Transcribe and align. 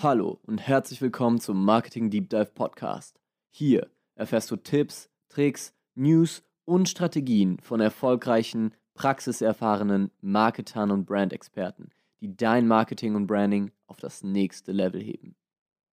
Hallo 0.00 0.38
und 0.46 0.58
herzlich 0.58 1.02
willkommen 1.02 1.40
zum 1.40 1.64
Marketing 1.64 2.08
Deep 2.08 2.30
Dive 2.30 2.52
Podcast. 2.54 3.18
Hier 3.50 3.90
erfährst 4.14 4.48
du 4.48 4.54
Tipps, 4.54 5.10
Tricks, 5.28 5.74
News 5.96 6.44
und 6.64 6.88
Strategien 6.88 7.58
von 7.58 7.80
erfolgreichen, 7.80 8.74
praxiserfahrenen 8.94 10.12
Marketern 10.20 10.92
und 10.92 11.04
Brandexperten, 11.04 11.90
die 12.20 12.36
dein 12.36 12.68
Marketing 12.68 13.16
und 13.16 13.26
Branding 13.26 13.72
auf 13.88 13.96
das 13.96 14.22
nächste 14.22 14.70
Level 14.70 15.02
heben. 15.02 15.34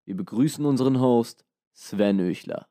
Wir 0.06 0.16
begrüßen 0.16 0.64
unseren 0.68 1.00
Host 1.00 1.44
Sven 1.74 2.20
Öchler. 2.20 2.68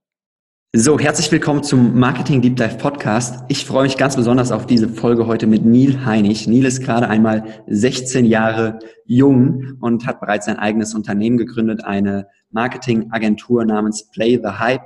So, 0.77 0.99
herzlich 0.99 1.31
willkommen 1.31 1.63
zum 1.63 1.97
Marketing 2.01 2.43
Deep 2.43 2.57
Dive 2.57 2.79
Podcast. 2.79 3.45
Ich 3.47 3.65
freue 3.65 3.85
mich 3.85 3.97
ganz 3.97 4.17
besonders 4.17 4.51
auf 4.51 4.67
diese 4.67 4.89
Folge 4.89 5.29
heute 5.29 5.47
mit 5.47 5.65
Neil 5.65 6.05
Heinig. 6.05 6.49
Neil 6.49 6.65
ist 6.65 6.83
gerade 6.83 7.09
einmal 7.09 7.45
16 7.69 8.25
Jahre 8.25 8.81
jung 9.05 9.79
und 9.81 10.05
hat 10.05 10.19
bereits 10.19 10.47
sein 10.47 10.57
eigenes 10.57 10.93
Unternehmen 10.93 11.37
gegründet, 11.37 11.85
eine 11.85 12.27
Marketingagentur 12.51 13.65
namens 13.65 14.11
Play 14.11 14.41
the 14.43 14.49
Hype. 14.59 14.83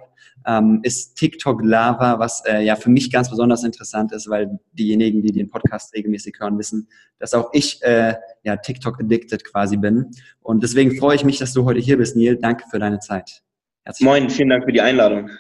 Ähm, 0.47 0.81
ist 0.83 1.15
TikTok 1.15 1.65
Lava, 1.65 2.19
was 2.19 2.45
äh, 2.45 2.61
ja 2.61 2.77
für 2.77 2.91
mich 2.91 3.11
ganz 3.11 3.31
besonders 3.31 3.65
interessant 3.65 4.13
ist, 4.13 4.29
weil 4.29 4.59
diejenigen, 4.73 5.23
die 5.23 5.33
den 5.33 5.49
Podcast 5.49 5.95
regelmäßig 5.95 6.35
hören, 6.39 6.59
wissen, 6.59 6.87
dass 7.19 7.33
auch 7.33 7.49
ich 7.55 7.83
äh, 7.83 8.15
ja 8.43 8.57
TikTok 8.57 9.01
addicted 9.01 9.43
quasi 9.43 9.79
bin. 9.79 10.11
Und 10.41 10.63
deswegen 10.63 10.99
freue 10.99 11.17
ich 11.17 11.25
mich, 11.25 11.39
dass 11.39 11.55
du 11.55 11.65
heute 11.65 11.81
hier 11.81 11.97
bist, 11.97 12.15
Neil. 12.15 12.37
Danke 12.37 12.65
für 12.71 12.79
deine 12.79 12.99
Zeit. 12.99 13.43
Herzlich 13.85 14.05
Moin, 14.05 14.29
vielen 14.29 14.51
Dank 14.51 14.65
für 14.67 14.73
die 14.73 14.83
Einladung. 14.83 15.31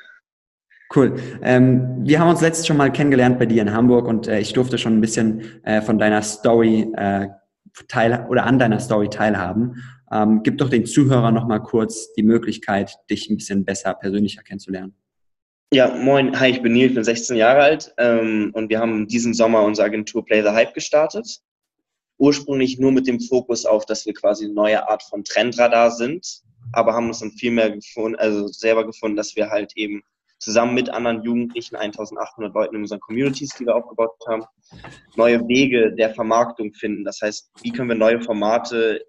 Cool. 0.94 1.16
Ähm, 1.42 1.98
wir 2.00 2.18
haben 2.18 2.30
uns 2.30 2.40
letztes 2.40 2.66
schon 2.66 2.78
mal 2.78 2.90
kennengelernt 2.90 3.38
bei 3.38 3.46
dir 3.46 3.60
in 3.60 3.72
Hamburg 3.72 4.06
und 4.06 4.26
äh, 4.26 4.40
ich 4.40 4.54
durfte 4.54 4.78
schon 4.78 4.94
ein 4.94 5.00
bisschen 5.02 5.62
äh, 5.64 5.82
von 5.82 5.98
deiner 5.98 6.22
Story 6.22 6.90
äh, 6.96 7.28
teil 7.88 8.26
oder 8.30 8.44
an 8.44 8.58
deiner 8.58 8.80
Story 8.80 9.10
teilhaben. 9.10 9.82
Ähm, 10.10 10.42
gib 10.42 10.56
doch 10.56 10.70
den 10.70 10.86
Zuhörern 10.86 11.34
noch 11.34 11.46
mal 11.46 11.58
kurz 11.58 12.12
die 12.14 12.22
Möglichkeit, 12.22 12.96
dich 13.10 13.28
ein 13.28 13.36
bisschen 13.36 13.66
besser, 13.66 13.92
persönlicher 13.94 14.42
kennenzulernen. 14.42 14.94
Ja, 15.70 15.94
moin, 15.94 16.38
hi, 16.40 16.48
ich 16.48 16.62
bin 16.62 16.74
ich 16.74 16.94
bin 16.94 17.04
16 17.04 17.36
Jahre 17.36 17.60
alt 17.60 17.92
ähm, 17.98 18.52
und 18.54 18.70
wir 18.70 18.80
haben 18.80 19.06
diesen 19.06 19.34
Sommer 19.34 19.62
unsere 19.64 19.86
Agentur 19.86 20.24
Play 20.24 20.42
the 20.42 20.48
Hype 20.48 20.72
gestartet. 20.72 21.40
Ursprünglich 22.16 22.78
nur 22.78 22.92
mit 22.92 23.06
dem 23.06 23.20
Fokus 23.20 23.66
auf, 23.66 23.84
dass 23.84 24.06
wir 24.06 24.14
quasi 24.14 24.46
eine 24.46 24.54
neue 24.54 24.88
Art 24.88 25.02
von 25.02 25.24
Trendradar 25.24 25.90
sind, 25.90 26.40
aber 26.72 26.94
haben 26.94 27.08
uns 27.08 27.18
dann 27.18 27.32
viel 27.32 27.50
mehr 27.50 27.70
gefunden, 27.70 28.16
also 28.18 28.46
selber 28.46 28.86
gefunden, 28.86 29.16
dass 29.16 29.36
wir 29.36 29.50
halt 29.50 29.76
eben 29.76 30.02
zusammen 30.38 30.74
mit 30.74 30.90
anderen 30.90 31.22
Jugendlichen, 31.22 31.76
1800 31.76 32.54
Leuten 32.54 32.76
in 32.76 32.82
unseren 32.82 33.00
Communities, 33.00 33.50
die 33.58 33.66
wir 33.66 33.76
aufgebaut 33.76 34.10
haben, 34.28 34.44
neue 35.16 35.46
Wege 35.48 35.92
der 35.94 36.14
Vermarktung 36.14 36.72
finden. 36.74 37.04
Das 37.04 37.20
heißt, 37.20 37.50
wie 37.62 37.72
können 37.72 37.88
wir 37.88 37.96
neue 37.96 38.20
Formate 38.20 39.04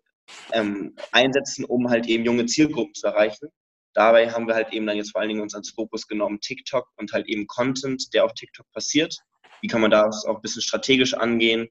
ähm, 0.54 0.96
einsetzen, 1.12 1.66
um 1.66 1.90
halt 1.90 2.08
eben 2.08 2.26
junge 2.26 2.46
Zielgruppen 2.46 2.94
zu 2.94 3.08
erreichen. 3.08 3.50
Dabei 3.94 4.30
haben 4.32 4.48
wir 4.48 4.56
halt 4.56 4.72
eben 4.72 4.86
dann 4.86 4.98
jetzt 4.98 5.12
vor 5.12 5.22
allen 5.22 5.30
Dingen 5.30 5.42
uns 5.42 5.56
als 5.56 5.72
Fokus 5.72 6.08
genommen 6.08 6.40
TikTok 6.40 6.88
und 6.98 7.12
halt 7.12 7.28
eben 7.28 7.48
Content, 7.48 8.14
der 8.14 8.26
auf 8.26 8.34
TikTok 8.34 8.66
passiert. 8.72 9.18
Wie 9.62 9.68
kann 9.68 9.82
man 9.82 9.92
das 9.92 10.26
auch 10.26 10.36
ein 10.36 10.42
bisschen 10.42 10.62
strategisch 10.62 11.14
angehen? 11.14 11.68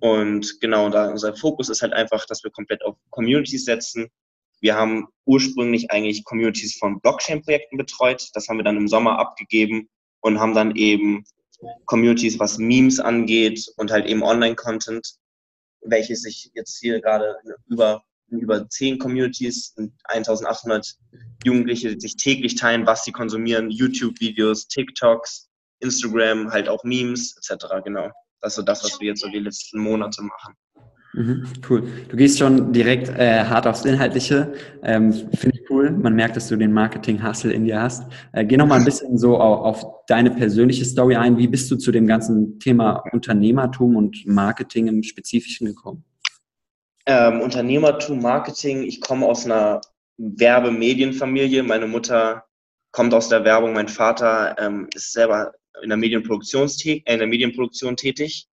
Und 0.00 0.60
genau, 0.60 0.88
da 0.88 1.10
unser 1.10 1.36
Fokus 1.36 1.68
ist 1.68 1.82
halt 1.82 1.92
einfach, 1.92 2.26
dass 2.26 2.42
wir 2.42 2.50
komplett 2.50 2.82
auf 2.84 2.96
Communities 3.10 3.64
setzen, 3.64 4.08
wir 4.62 4.76
haben 4.76 5.08
ursprünglich 5.26 5.90
eigentlich 5.90 6.24
Communities 6.24 6.76
von 6.78 7.00
Blockchain-Projekten 7.00 7.76
betreut. 7.76 8.30
Das 8.34 8.48
haben 8.48 8.58
wir 8.58 8.64
dann 8.64 8.76
im 8.76 8.88
Sommer 8.88 9.18
abgegeben 9.18 9.88
und 10.20 10.38
haben 10.38 10.54
dann 10.54 10.76
eben 10.76 11.24
Communities, 11.86 12.38
was 12.38 12.58
Memes 12.58 13.00
angeht 13.00 13.68
und 13.76 13.90
halt 13.90 14.06
eben 14.06 14.22
Online-Content, 14.22 15.16
welches 15.82 16.22
sich 16.22 16.50
jetzt 16.54 16.78
hier 16.78 17.00
gerade 17.00 17.36
über, 17.68 18.04
über 18.28 18.68
zehn 18.68 18.98
Communities 18.98 19.74
und 19.76 19.92
1800 20.04 20.94
Jugendliche 21.44 21.98
sich 22.00 22.16
täglich 22.16 22.54
teilen, 22.54 22.86
was 22.86 23.04
sie 23.04 23.12
konsumieren, 23.12 23.68
YouTube-Videos, 23.70 24.68
TikToks, 24.68 25.50
Instagram, 25.80 26.52
halt 26.52 26.68
auch 26.68 26.84
Memes 26.84 27.36
etc. 27.36 27.66
Genau. 27.84 28.10
Das 28.40 28.52
ist 28.52 28.56
so 28.56 28.62
das, 28.62 28.84
was 28.84 29.00
wir 29.00 29.08
jetzt 29.08 29.22
so 29.22 29.28
die 29.28 29.40
letzten 29.40 29.80
Monate 29.80 30.22
machen. 30.22 30.54
Mhm, 31.14 31.46
cool. 31.68 31.82
Du 32.08 32.16
gehst 32.16 32.38
schon 32.38 32.72
direkt 32.72 33.08
äh, 33.10 33.44
hart 33.44 33.66
aufs 33.66 33.84
Inhaltliche. 33.84 34.54
Ähm, 34.82 35.12
Finde 35.12 35.58
ich 35.58 35.70
cool. 35.70 35.90
Man 35.90 36.14
merkt, 36.14 36.36
dass 36.36 36.48
du 36.48 36.56
den 36.56 36.72
Marketing-Hustle 36.72 37.52
in 37.52 37.66
dir 37.66 37.82
hast. 37.82 38.10
Äh, 38.32 38.46
geh 38.46 38.56
noch 38.56 38.66
mal 38.66 38.78
ein 38.78 38.84
bisschen 38.84 39.18
so 39.18 39.36
auf, 39.36 39.82
auf, 39.84 40.06
deine 40.06 40.30
persönliche 40.30 40.86
Story 40.86 41.16
ein. 41.16 41.36
Wie 41.36 41.48
bist 41.48 41.70
du 41.70 41.76
zu 41.76 41.92
dem 41.92 42.06
ganzen 42.06 42.58
Thema 42.60 43.04
Unternehmertum 43.12 43.96
und 43.96 44.26
Marketing 44.26 44.86
im 44.86 45.02
Spezifischen 45.02 45.66
gekommen? 45.66 46.02
Ähm, 47.04 47.42
Unternehmertum, 47.42 48.22
Marketing. 48.22 48.82
Ich 48.82 49.02
komme 49.02 49.26
aus 49.26 49.44
einer 49.44 49.82
Werbemedienfamilie. 50.16 51.62
Meine 51.62 51.88
Mutter 51.88 52.44
kommt 52.90 53.12
aus 53.12 53.28
der 53.28 53.44
Werbung. 53.44 53.74
Mein 53.74 53.88
Vater 53.88 54.56
ähm, 54.58 54.88
ist 54.94 55.12
selber 55.12 55.52
in 55.82 55.90
der, 55.90 55.98
Medienproduktion, 55.98 56.68
äh, 56.84 57.02
in 57.04 57.18
der 57.18 57.26
Medienproduktion 57.26 57.96
tätig 57.96 58.48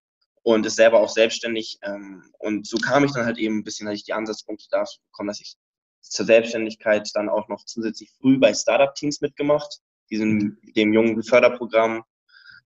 und 0.53 0.65
ist 0.65 0.75
selber 0.75 0.99
auch 0.99 1.09
selbstständig. 1.09 1.79
Ähm, 1.83 2.23
und 2.39 2.67
so 2.67 2.77
kam 2.77 3.03
ich 3.03 3.11
dann 3.11 3.25
halt 3.25 3.37
eben 3.37 3.59
ein 3.59 3.63
bisschen, 3.63 3.87
hatte 3.87 3.95
ich 3.95 4.03
die 4.03 4.13
Ansatzpunkte 4.13 4.65
dafür 4.69 5.01
bekommen, 5.11 5.27
dass 5.27 5.41
ich 5.41 5.55
zur 6.01 6.25
Selbstständigkeit 6.25 7.09
dann 7.13 7.29
auch 7.29 7.47
noch 7.49 7.65
zusätzlich 7.65 8.11
früh 8.19 8.37
bei 8.37 8.53
Startup-Teams 8.53 9.21
mitgemacht, 9.21 9.79
diesem, 10.09 10.57
dem 10.75 10.93
jungen 10.93 11.21
Förderprogramm 11.23 12.03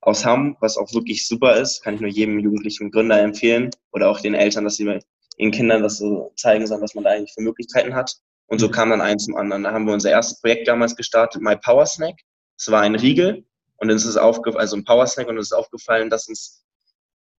aus 0.02 0.26
Hamm, 0.26 0.58
was 0.60 0.78
auch 0.78 0.94
wirklich 0.94 1.28
super 1.28 1.58
ist, 1.58 1.82
kann 1.82 1.96
ich 1.96 2.02
nur 2.02 2.10
jedem 2.10 2.40
jugendlichen 2.40 2.92
Gründer 2.92 3.22
empfehlen 3.22 3.70
oder 3.92 4.10
auch 4.10 4.20
den 4.20 4.34
Eltern, 4.34 4.66
dass 4.66 4.76
sie 4.76 5.00
ihren 5.38 5.52
Kindern 5.52 5.82
das 5.82 5.98
so 5.98 6.34
zeigen 6.36 6.68
sollen, 6.68 6.82
was 6.82 6.96
man 6.96 7.06
da 7.06 7.12
eigentlich 7.12 7.34
für 7.34 7.42
Möglichkeiten 7.42 7.96
hat. 7.96 8.16
Und 8.48 8.60
so 8.60 8.70
kam 8.70 8.90
dann 8.90 9.02
eins 9.02 9.26
zum 9.26 9.36
anderen. 9.36 9.64
Da 9.64 9.72
haben 9.72 9.86
wir 9.86 9.94
unser 9.94 10.12
erstes 10.12 10.40
Projekt 10.42 10.68
damals 10.68 10.96
gestartet, 10.96 11.42
My 11.42 11.56
Power 11.56 11.86
Snack. 11.86 12.16
Es 12.58 12.70
war 12.70 12.82
ein 12.82 12.96
Riegel 12.96 13.46
und 13.78 13.90
uns 13.90 14.06
ist 14.06 14.18
aufgefallen, 14.18 14.62
also 14.62 14.76
ein 14.76 14.86
Power 14.86 15.08
Snack 15.08 15.28
und 15.28 15.38
uns 15.38 15.48
ist 15.48 15.58
aufgefallen, 15.58 16.10
dass 16.10 16.28
uns 16.28 16.62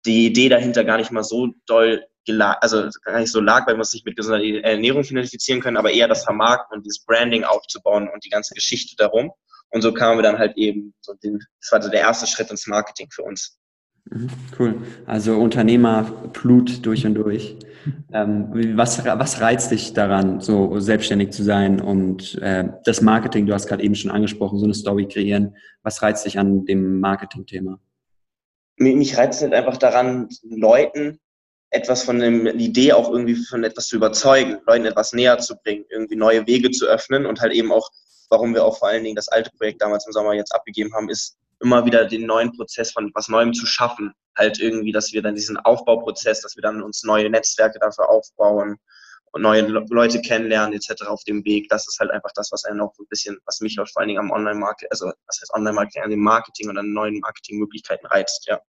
die 0.06 0.26
Idee 0.26 0.48
dahinter 0.48 0.84
gar 0.84 0.98
nicht 0.98 1.10
mal 1.10 1.24
so 1.24 1.48
doll 1.66 2.04
also 2.26 2.88
gar 3.04 3.20
nicht 3.20 3.30
so 3.30 3.40
lag, 3.40 3.66
weil 3.66 3.76
wir 3.76 3.82
es 3.82 3.92
nicht 3.92 4.06
mit 4.06 4.16
gesunder 4.16 4.42
Ernährung 4.42 5.02
identifizieren 5.02 5.60
können, 5.60 5.76
aber 5.76 5.90
eher 5.90 6.08
das 6.08 6.24
Vermarkten 6.24 6.78
und 6.78 6.86
dieses 6.86 7.04
Branding 7.04 7.44
aufzubauen 7.44 8.08
und 8.12 8.24
die 8.24 8.30
ganze 8.30 8.54
Geschichte 8.54 8.96
darum. 8.96 9.30
Und 9.70 9.82
so 9.82 9.92
kamen 9.92 10.18
wir 10.18 10.22
dann 10.22 10.38
halt 10.38 10.56
eben, 10.56 10.94
so 11.00 11.14
den, 11.22 11.38
das 11.60 11.72
war 11.72 11.82
so 11.82 11.90
der 11.90 12.00
erste 12.00 12.26
Schritt 12.26 12.50
ins 12.50 12.66
Marketing 12.66 13.08
für 13.10 13.24
uns. 13.24 13.58
Mhm, 14.10 14.30
cool. 14.58 14.82
Also 15.06 15.36
Unternehmerblut 15.36 16.84
durch 16.86 17.06
und 17.06 17.14
durch. 17.14 17.56
Ähm, 18.12 18.76
was, 18.76 19.04
was 19.04 19.40
reizt 19.40 19.70
dich 19.70 19.92
daran, 19.92 20.40
so 20.40 20.78
selbstständig 20.80 21.32
zu 21.32 21.42
sein 21.42 21.80
und 21.80 22.36
äh, 22.40 22.68
das 22.84 23.02
Marketing, 23.02 23.46
du 23.46 23.52
hast 23.52 23.66
gerade 23.66 23.82
eben 23.82 23.94
schon 23.94 24.10
angesprochen, 24.10 24.58
so 24.58 24.64
eine 24.64 24.74
Story 24.74 25.06
kreieren. 25.08 25.56
Was 25.82 26.00
reizt 26.00 26.24
dich 26.24 26.38
an 26.38 26.64
dem 26.64 27.00
Marketing-Thema? 27.00 27.78
Mich 28.76 29.16
reizt 29.16 29.42
halt 29.42 29.54
einfach 29.54 29.76
daran, 29.76 30.28
Leuten 30.42 31.20
etwas 31.70 32.04
von 32.04 32.22
einer 32.22 32.54
Idee 32.54 32.92
auch 32.92 33.10
irgendwie 33.10 33.34
von 33.34 33.64
etwas 33.64 33.88
zu 33.88 33.96
überzeugen, 33.96 34.58
Leuten 34.66 34.86
etwas 34.86 35.12
näher 35.12 35.38
zu 35.38 35.56
bringen, 35.56 35.84
irgendwie 35.88 36.16
neue 36.16 36.46
Wege 36.46 36.70
zu 36.70 36.86
öffnen 36.86 37.26
und 37.26 37.40
halt 37.40 37.52
eben 37.52 37.72
auch, 37.72 37.90
warum 38.30 38.54
wir 38.54 38.64
auch 38.64 38.78
vor 38.78 38.88
allen 38.88 39.02
Dingen 39.02 39.16
das 39.16 39.28
alte 39.28 39.50
Projekt 39.56 39.82
damals 39.82 40.06
im 40.06 40.12
Sommer 40.12 40.34
jetzt 40.34 40.54
abgegeben 40.54 40.94
haben, 40.94 41.08
ist 41.08 41.36
immer 41.60 41.84
wieder 41.84 42.04
den 42.04 42.26
neuen 42.26 42.52
Prozess 42.52 42.92
von 42.92 43.10
was 43.14 43.28
Neuem 43.28 43.52
zu 43.52 43.66
schaffen. 43.66 44.12
Halt 44.36 44.60
irgendwie, 44.60 44.92
dass 44.92 45.12
wir 45.12 45.22
dann 45.22 45.34
diesen 45.34 45.56
Aufbauprozess, 45.56 46.40
dass 46.42 46.56
wir 46.56 46.62
dann 46.62 46.82
uns 46.82 47.02
neue 47.02 47.30
Netzwerke 47.30 47.78
dafür 47.78 48.08
aufbauen 48.08 48.78
und 49.34 49.42
neue 49.42 49.62
Leute 49.62 50.20
kennenlernen 50.20 50.74
etc. 50.74 51.06
auf 51.06 51.24
dem 51.24 51.44
Weg. 51.44 51.68
Das 51.68 51.88
ist 51.88 51.98
halt 51.98 52.12
einfach 52.12 52.30
das, 52.36 52.52
was 52.52 52.64
einen 52.64 52.80
auch 52.80 52.94
ein 53.00 53.06
bisschen, 53.08 53.36
was 53.46 53.60
mich 53.60 53.78
auch 53.80 53.88
vor 53.88 54.00
allen 54.00 54.08
Dingen 54.08 54.20
am 54.20 54.30
Online-Marketing, 54.30 54.88
also 54.92 55.06
was 55.26 55.40
heißt 55.40 55.52
Online-Marketing, 55.52 56.02
an 56.02 56.10
dem 56.10 56.20
Marketing 56.20 56.68
und 56.68 56.78
an 56.78 56.92
neuen 56.92 57.18
Marketingmöglichkeiten 57.18 58.06
reizt, 58.06 58.46
ja. 58.46 58.60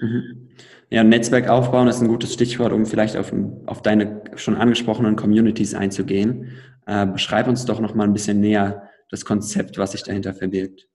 Mhm. 0.00 0.50
Ja, 0.90 1.02
Netzwerk 1.02 1.48
aufbauen 1.48 1.88
ist 1.88 2.00
ein 2.00 2.06
gutes 2.06 2.32
Stichwort, 2.32 2.72
um 2.72 2.86
vielleicht 2.86 3.16
auf, 3.16 3.32
auf 3.66 3.82
deine 3.82 4.22
schon 4.36 4.56
angesprochenen 4.56 5.16
Communities 5.16 5.74
einzugehen. 5.74 6.52
Äh, 6.86 7.06
beschreib 7.06 7.48
uns 7.48 7.64
doch 7.64 7.80
noch 7.80 7.94
mal 7.94 8.04
ein 8.04 8.12
bisschen 8.12 8.38
näher 8.38 8.88
das 9.10 9.24
Konzept, 9.24 9.78
was 9.78 9.92
sich 9.92 10.04
dahinter 10.04 10.32
verbirgt. 10.32 10.86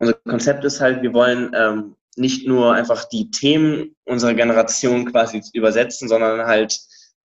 Unser 0.00 0.14
Konzept 0.14 0.64
ist 0.64 0.80
halt, 0.80 1.02
wir 1.02 1.14
wollen 1.14 1.52
ähm, 1.56 1.94
nicht 2.16 2.48
nur 2.48 2.74
einfach 2.74 3.04
die 3.04 3.30
Themen 3.30 3.94
unserer 4.04 4.34
Generation 4.34 5.12
quasi 5.12 5.40
übersetzen, 5.52 6.08
sondern 6.08 6.44
halt 6.44 6.76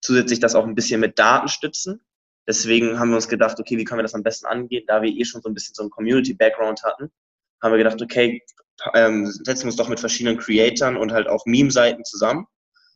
zusätzlich 0.04 0.38
das 0.38 0.54
auch 0.54 0.64
ein 0.64 0.74
bisschen 0.74 1.00
mit 1.00 1.18
Daten 1.18 1.48
stützen. 1.48 2.00
Deswegen 2.46 2.98
haben 2.98 3.08
wir 3.08 3.16
uns 3.16 3.28
gedacht, 3.28 3.58
okay, 3.58 3.78
wie 3.78 3.84
können 3.84 4.00
wir 4.00 4.04
das 4.04 4.14
am 4.14 4.22
besten 4.22 4.46
angehen, 4.46 4.84
da 4.86 5.00
wir 5.00 5.10
eh 5.10 5.24
schon 5.24 5.40
so 5.40 5.48
ein 5.48 5.54
bisschen 5.54 5.74
so 5.74 5.82
einen 5.82 5.90
Community-Background 5.90 6.82
hatten, 6.84 7.10
haben 7.62 7.72
wir 7.72 7.78
gedacht, 7.78 8.00
okay, 8.02 8.42
ähm, 8.94 9.26
setzen 9.26 9.62
wir 9.62 9.68
uns 9.68 9.76
doch 9.76 9.88
mit 9.88 10.00
verschiedenen 10.00 10.36
Creatoren 10.36 10.96
und 10.96 11.12
halt 11.12 11.26
auch 11.26 11.46
Meme-Seiten 11.46 12.04
zusammen 12.04 12.46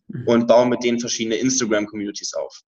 mhm. 0.09 0.29
und 0.29 0.47
bauen 0.47 0.69
mit 0.69 0.85
denen 0.85 1.01
verschiedene 1.01 1.37
Instagram-Communities 1.37 2.35
auf. 2.35 2.61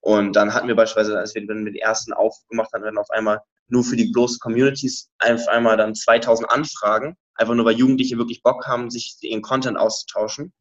Und 0.00 0.34
dann 0.34 0.54
hatten 0.54 0.68
wir 0.68 0.76
beispielsweise, 0.76 1.18
als 1.18 1.34
wir 1.34 1.46
dann 1.46 1.62
mit 1.62 1.74
den 1.74 1.82
ersten 1.82 2.12
aufgemacht 2.12 2.72
hatten, 2.72 2.84
dann 2.84 2.98
auf 2.98 3.10
einmal 3.10 3.40
nur 3.68 3.84
für 3.84 3.96
die 3.96 4.10
bloßen 4.10 4.38
Communities 4.38 5.10
auf 5.18 5.48
einmal 5.48 5.76
dann 5.76 5.94
2000 5.94 6.50
Anfragen, 6.50 7.16
einfach 7.34 7.54
nur 7.54 7.64
weil 7.64 7.76
Jugendliche 7.76 8.16
wirklich 8.16 8.42
Bock 8.42 8.66
haben, 8.66 8.90
sich 8.90 9.16
ihren 9.20 9.42
Content 9.42 9.78
auszutauschen. 9.78 10.52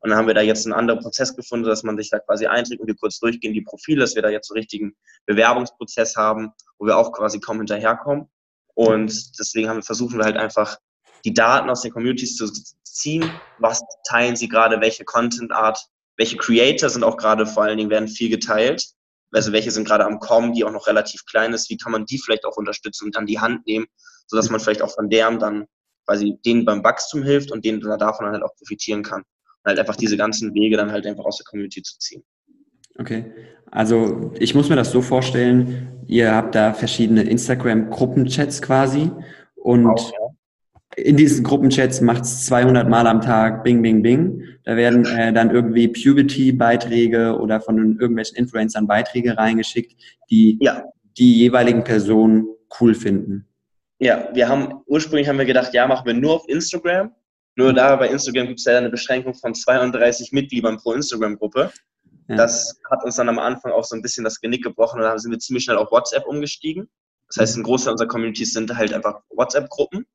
Und 0.00 0.10
dann 0.10 0.18
haben 0.18 0.26
wir 0.26 0.34
da 0.34 0.40
jetzt 0.40 0.66
einen 0.66 0.72
anderen 0.72 1.00
Prozess 1.00 1.36
gefunden, 1.36 1.66
dass 1.66 1.82
man 1.82 1.96
sich 1.96 2.08
da 2.08 2.18
quasi 2.18 2.46
einträgt 2.46 2.80
und 2.80 2.86
wir 2.86 2.96
kurz 2.96 3.18
durchgehen, 3.18 3.52
die 3.52 3.60
Profile, 3.60 4.00
dass 4.00 4.14
wir 4.14 4.22
da 4.22 4.30
jetzt 4.30 4.48
so 4.48 4.54
einen 4.54 4.60
richtigen 4.60 4.96
Bewerbungsprozess 5.26 6.16
haben, 6.16 6.52
wo 6.78 6.86
wir 6.86 6.96
auch 6.96 7.12
quasi 7.12 7.38
kaum 7.38 7.58
hinterherkommen. 7.58 8.26
Und 8.74 9.38
deswegen 9.38 9.68
haben, 9.68 9.82
versuchen 9.82 10.18
wir 10.18 10.24
halt 10.24 10.38
einfach, 10.38 10.78
die 11.26 11.34
Daten 11.34 11.68
aus 11.68 11.82
den 11.82 11.92
Communities 11.92 12.36
zu 12.36 12.50
ziehen. 12.82 13.30
Was 13.58 13.82
teilen 14.08 14.36
sie 14.36 14.48
gerade, 14.48 14.80
welche 14.80 15.04
Content-Art, 15.04 15.78
welche 16.16 16.38
Creator 16.38 16.88
sind 16.88 17.04
auch 17.04 17.18
gerade 17.18 17.44
vor 17.44 17.64
allen 17.64 17.76
Dingen, 17.76 17.90
werden 17.90 18.08
viel 18.08 18.30
geteilt. 18.30 18.86
Also 19.32 19.52
welche 19.52 19.70
sind 19.70 19.86
gerade 19.86 20.06
am 20.06 20.18
Kommen, 20.18 20.54
die 20.54 20.64
auch 20.64 20.72
noch 20.72 20.86
relativ 20.86 21.26
klein 21.26 21.52
ist. 21.52 21.68
Wie 21.68 21.76
kann 21.76 21.92
man 21.92 22.06
die 22.06 22.18
vielleicht 22.18 22.46
auch 22.46 22.56
unterstützen 22.56 23.04
und 23.04 23.16
dann 23.16 23.26
die 23.26 23.38
Hand 23.38 23.66
nehmen, 23.66 23.86
sodass 24.26 24.48
man 24.48 24.60
vielleicht 24.60 24.80
auch 24.80 24.94
von 24.94 25.10
deren 25.10 25.38
dann 25.38 25.66
quasi 26.06 26.38
denen 26.46 26.64
beim 26.64 26.82
Wachstum 26.82 27.22
hilft 27.22 27.52
und 27.52 27.66
denen 27.66 27.80
davon 27.80 28.26
halt 28.26 28.42
auch 28.42 28.56
profitieren 28.56 29.02
kann 29.02 29.24
halt 29.64 29.78
einfach 29.78 29.96
diese 29.96 30.16
ganzen 30.16 30.54
Wege 30.54 30.76
dann 30.76 30.92
halt 30.92 31.06
einfach 31.06 31.24
aus 31.24 31.38
der 31.38 31.44
Community 31.44 31.82
zu 31.82 31.98
ziehen. 31.98 32.22
Okay. 32.98 33.32
Also 33.70 34.32
ich 34.38 34.54
muss 34.54 34.68
mir 34.68 34.76
das 34.76 34.90
so 34.90 35.00
vorstellen, 35.00 36.02
ihr 36.06 36.34
habt 36.34 36.54
da 36.54 36.74
verschiedene 36.74 37.22
Instagram-Gruppenchats 37.22 38.62
quasi 38.62 39.10
und 39.54 39.86
auch, 39.86 40.12
ja. 40.12 41.02
in 41.02 41.16
diesen 41.16 41.44
Gruppenchats 41.44 42.00
macht 42.00 42.24
es 42.24 42.46
200 42.46 42.88
Mal 42.88 43.06
am 43.06 43.20
Tag 43.20 43.62
Bing, 43.62 43.80
Bing, 43.80 44.02
Bing. 44.02 44.42
Da 44.64 44.76
werden 44.76 45.06
äh, 45.06 45.32
dann 45.32 45.50
irgendwie 45.50 45.88
Puberty-Beiträge 45.88 47.38
oder 47.38 47.60
von 47.60 47.98
irgendwelchen 47.98 48.36
Influencern 48.36 48.86
Beiträge 48.86 49.36
reingeschickt, 49.36 49.94
die 50.30 50.58
ja. 50.60 50.84
die 51.16 51.38
jeweiligen 51.38 51.84
Personen 51.84 52.46
cool 52.80 52.94
finden. 52.94 53.46
Ja, 53.98 54.30
wir 54.32 54.48
haben 54.48 54.82
ursprünglich 54.86 55.28
haben 55.28 55.38
wir 55.38 55.44
gedacht, 55.44 55.74
ja, 55.74 55.86
machen 55.86 56.06
wir 56.06 56.14
nur 56.14 56.34
auf 56.34 56.48
Instagram 56.48 57.12
nur 57.60 57.72
da 57.72 57.96
bei 57.96 58.08
Instagram 58.08 58.48
gibt 58.48 58.58
es 58.58 58.64
ja 58.64 58.78
eine 58.78 58.90
Beschränkung 58.90 59.34
von 59.34 59.54
32 59.54 60.32
Mitgliedern 60.32 60.78
pro 60.78 60.92
Instagram-Gruppe. 60.92 61.72
Ja. 62.28 62.36
Das 62.36 62.80
hat 62.90 63.04
uns 63.04 63.16
dann 63.16 63.28
am 63.28 63.38
Anfang 63.38 63.72
auch 63.72 63.84
so 63.84 63.94
ein 63.94 64.02
bisschen 64.02 64.24
das 64.24 64.40
Genick 64.40 64.62
gebrochen 64.62 65.00
und 65.00 65.04
da 65.04 65.18
sind 65.18 65.30
wir 65.30 65.38
ziemlich 65.38 65.64
schnell 65.64 65.76
auf 65.76 65.90
WhatsApp 65.90 66.26
umgestiegen. 66.26 66.88
Das 67.28 67.36
heißt, 67.36 67.56
ein 67.56 67.62
Großteil 67.62 67.92
unserer 67.92 68.08
Communities 68.08 68.52
sind 68.52 68.74
halt 68.76 68.92
einfach 68.92 69.20
WhatsApp-Gruppen. 69.30 70.06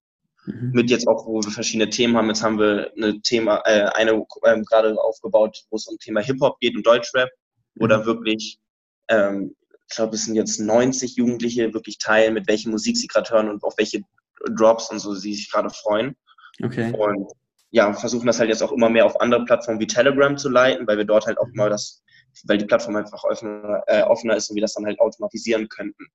Mhm. 0.46 0.72
Mit 0.74 0.90
jetzt 0.90 1.08
auch, 1.08 1.26
wo 1.26 1.42
wir 1.42 1.52
verschiedene 1.52 1.90
Themen 1.90 2.18
haben. 2.18 2.28
Jetzt 2.28 2.44
haben 2.44 2.60
wir 2.60 2.92
eine 2.96 3.22
Thema, 3.22 3.62
äh, 3.66 3.90
eine 3.94 4.26
ähm, 4.46 4.64
gerade 4.64 5.00
aufgebaut, 5.00 5.64
wo 5.70 5.76
es 5.76 5.88
um 5.88 5.98
Thema 5.98 6.22
Hip-Hop 6.22 6.60
geht 6.60 6.76
und 6.76 6.86
Deutschrap, 6.86 7.30
wo 7.76 7.86
mhm. 7.86 7.90
da 7.90 8.06
wirklich, 8.06 8.60
ähm, 9.08 9.56
ich 9.90 9.96
glaube, 9.96 10.16
es 10.16 10.26
sind 10.26 10.36
jetzt 10.36 10.60
90 10.60 11.16
Jugendliche 11.16 11.74
wirklich 11.74 11.98
teilen, 12.00 12.34
mit 12.34 12.48
welcher 12.48 12.70
Musik 12.70 12.98
sie 12.98 13.08
gerade 13.08 13.30
hören 13.32 13.50
und 13.50 13.64
auf 13.64 13.76
welche 13.78 14.02
Drops 14.56 14.90
und 14.90 15.00
so 15.00 15.14
sie 15.14 15.34
sich 15.34 15.52
gerade 15.52 15.70
freuen. 15.70 16.16
Okay. 16.64 16.94
Und 16.94 17.32
ja, 17.72 17.92
versuchen 17.94 18.28
das 18.28 18.40
halt 18.40 18.50
jetzt 18.50 18.64
auch 18.64 18.72
immer 18.72 18.90
mehr 18.90 19.06
auf 19.06 19.20
andere 19.20 19.44
Plattformen 19.44 19.80
wie 19.80 19.88
Telegram 19.88 20.38
zu 20.38 20.50
leiten, 20.50 20.88
weil 20.88 20.98
wir 20.98 21.06
dort 21.06 21.26
halt 21.26 21.38
auch 21.38 21.48
mal 21.54 21.70
das, 21.70 22.02
weil 22.46 22.58
die 22.58 22.66
Plattform 22.66 22.96
einfach 22.96 23.24
offener, 23.24 23.84
äh, 23.88 24.04
offener 24.04 24.36
ist 24.36 24.50
und 24.50 24.56
wir 24.56 24.62
das 24.62 24.74
dann 24.74 24.86
halt 24.86 25.00
automatisieren 25.00 25.68
könnten 25.68 26.06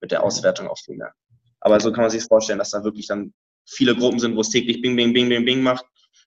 mit 0.00 0.12
der 0.12 0.22
Auswertung 0.22 0.68
auch 0.68 0.78
viel 0.78 0.96
mehr. 0.96 1.12
Aber 1.60 1.78
so 1.78 1.92
kann 1.92 2.02
man 2.02 2.10
sich 2.10 2.24
vorstellen, 2.24 2.58
dass 2.58 2.70
da 2.70 2.84
wirklich 2.84 3.06
dann 3.06 3.34
viele 3.66 3.94
Gruppen 3.94 4.18
sind, 4.18 4.36
wo 4.36 4.40
es 4.40 4.48
täglich 4.48 4.80
Bing, 4.80 4.96
Bing, 4.96 5.12
Bing, 5.12 5.28
Bing, 5.28 5.44
Bing 5.44 5.62
macht. 5.62 5.84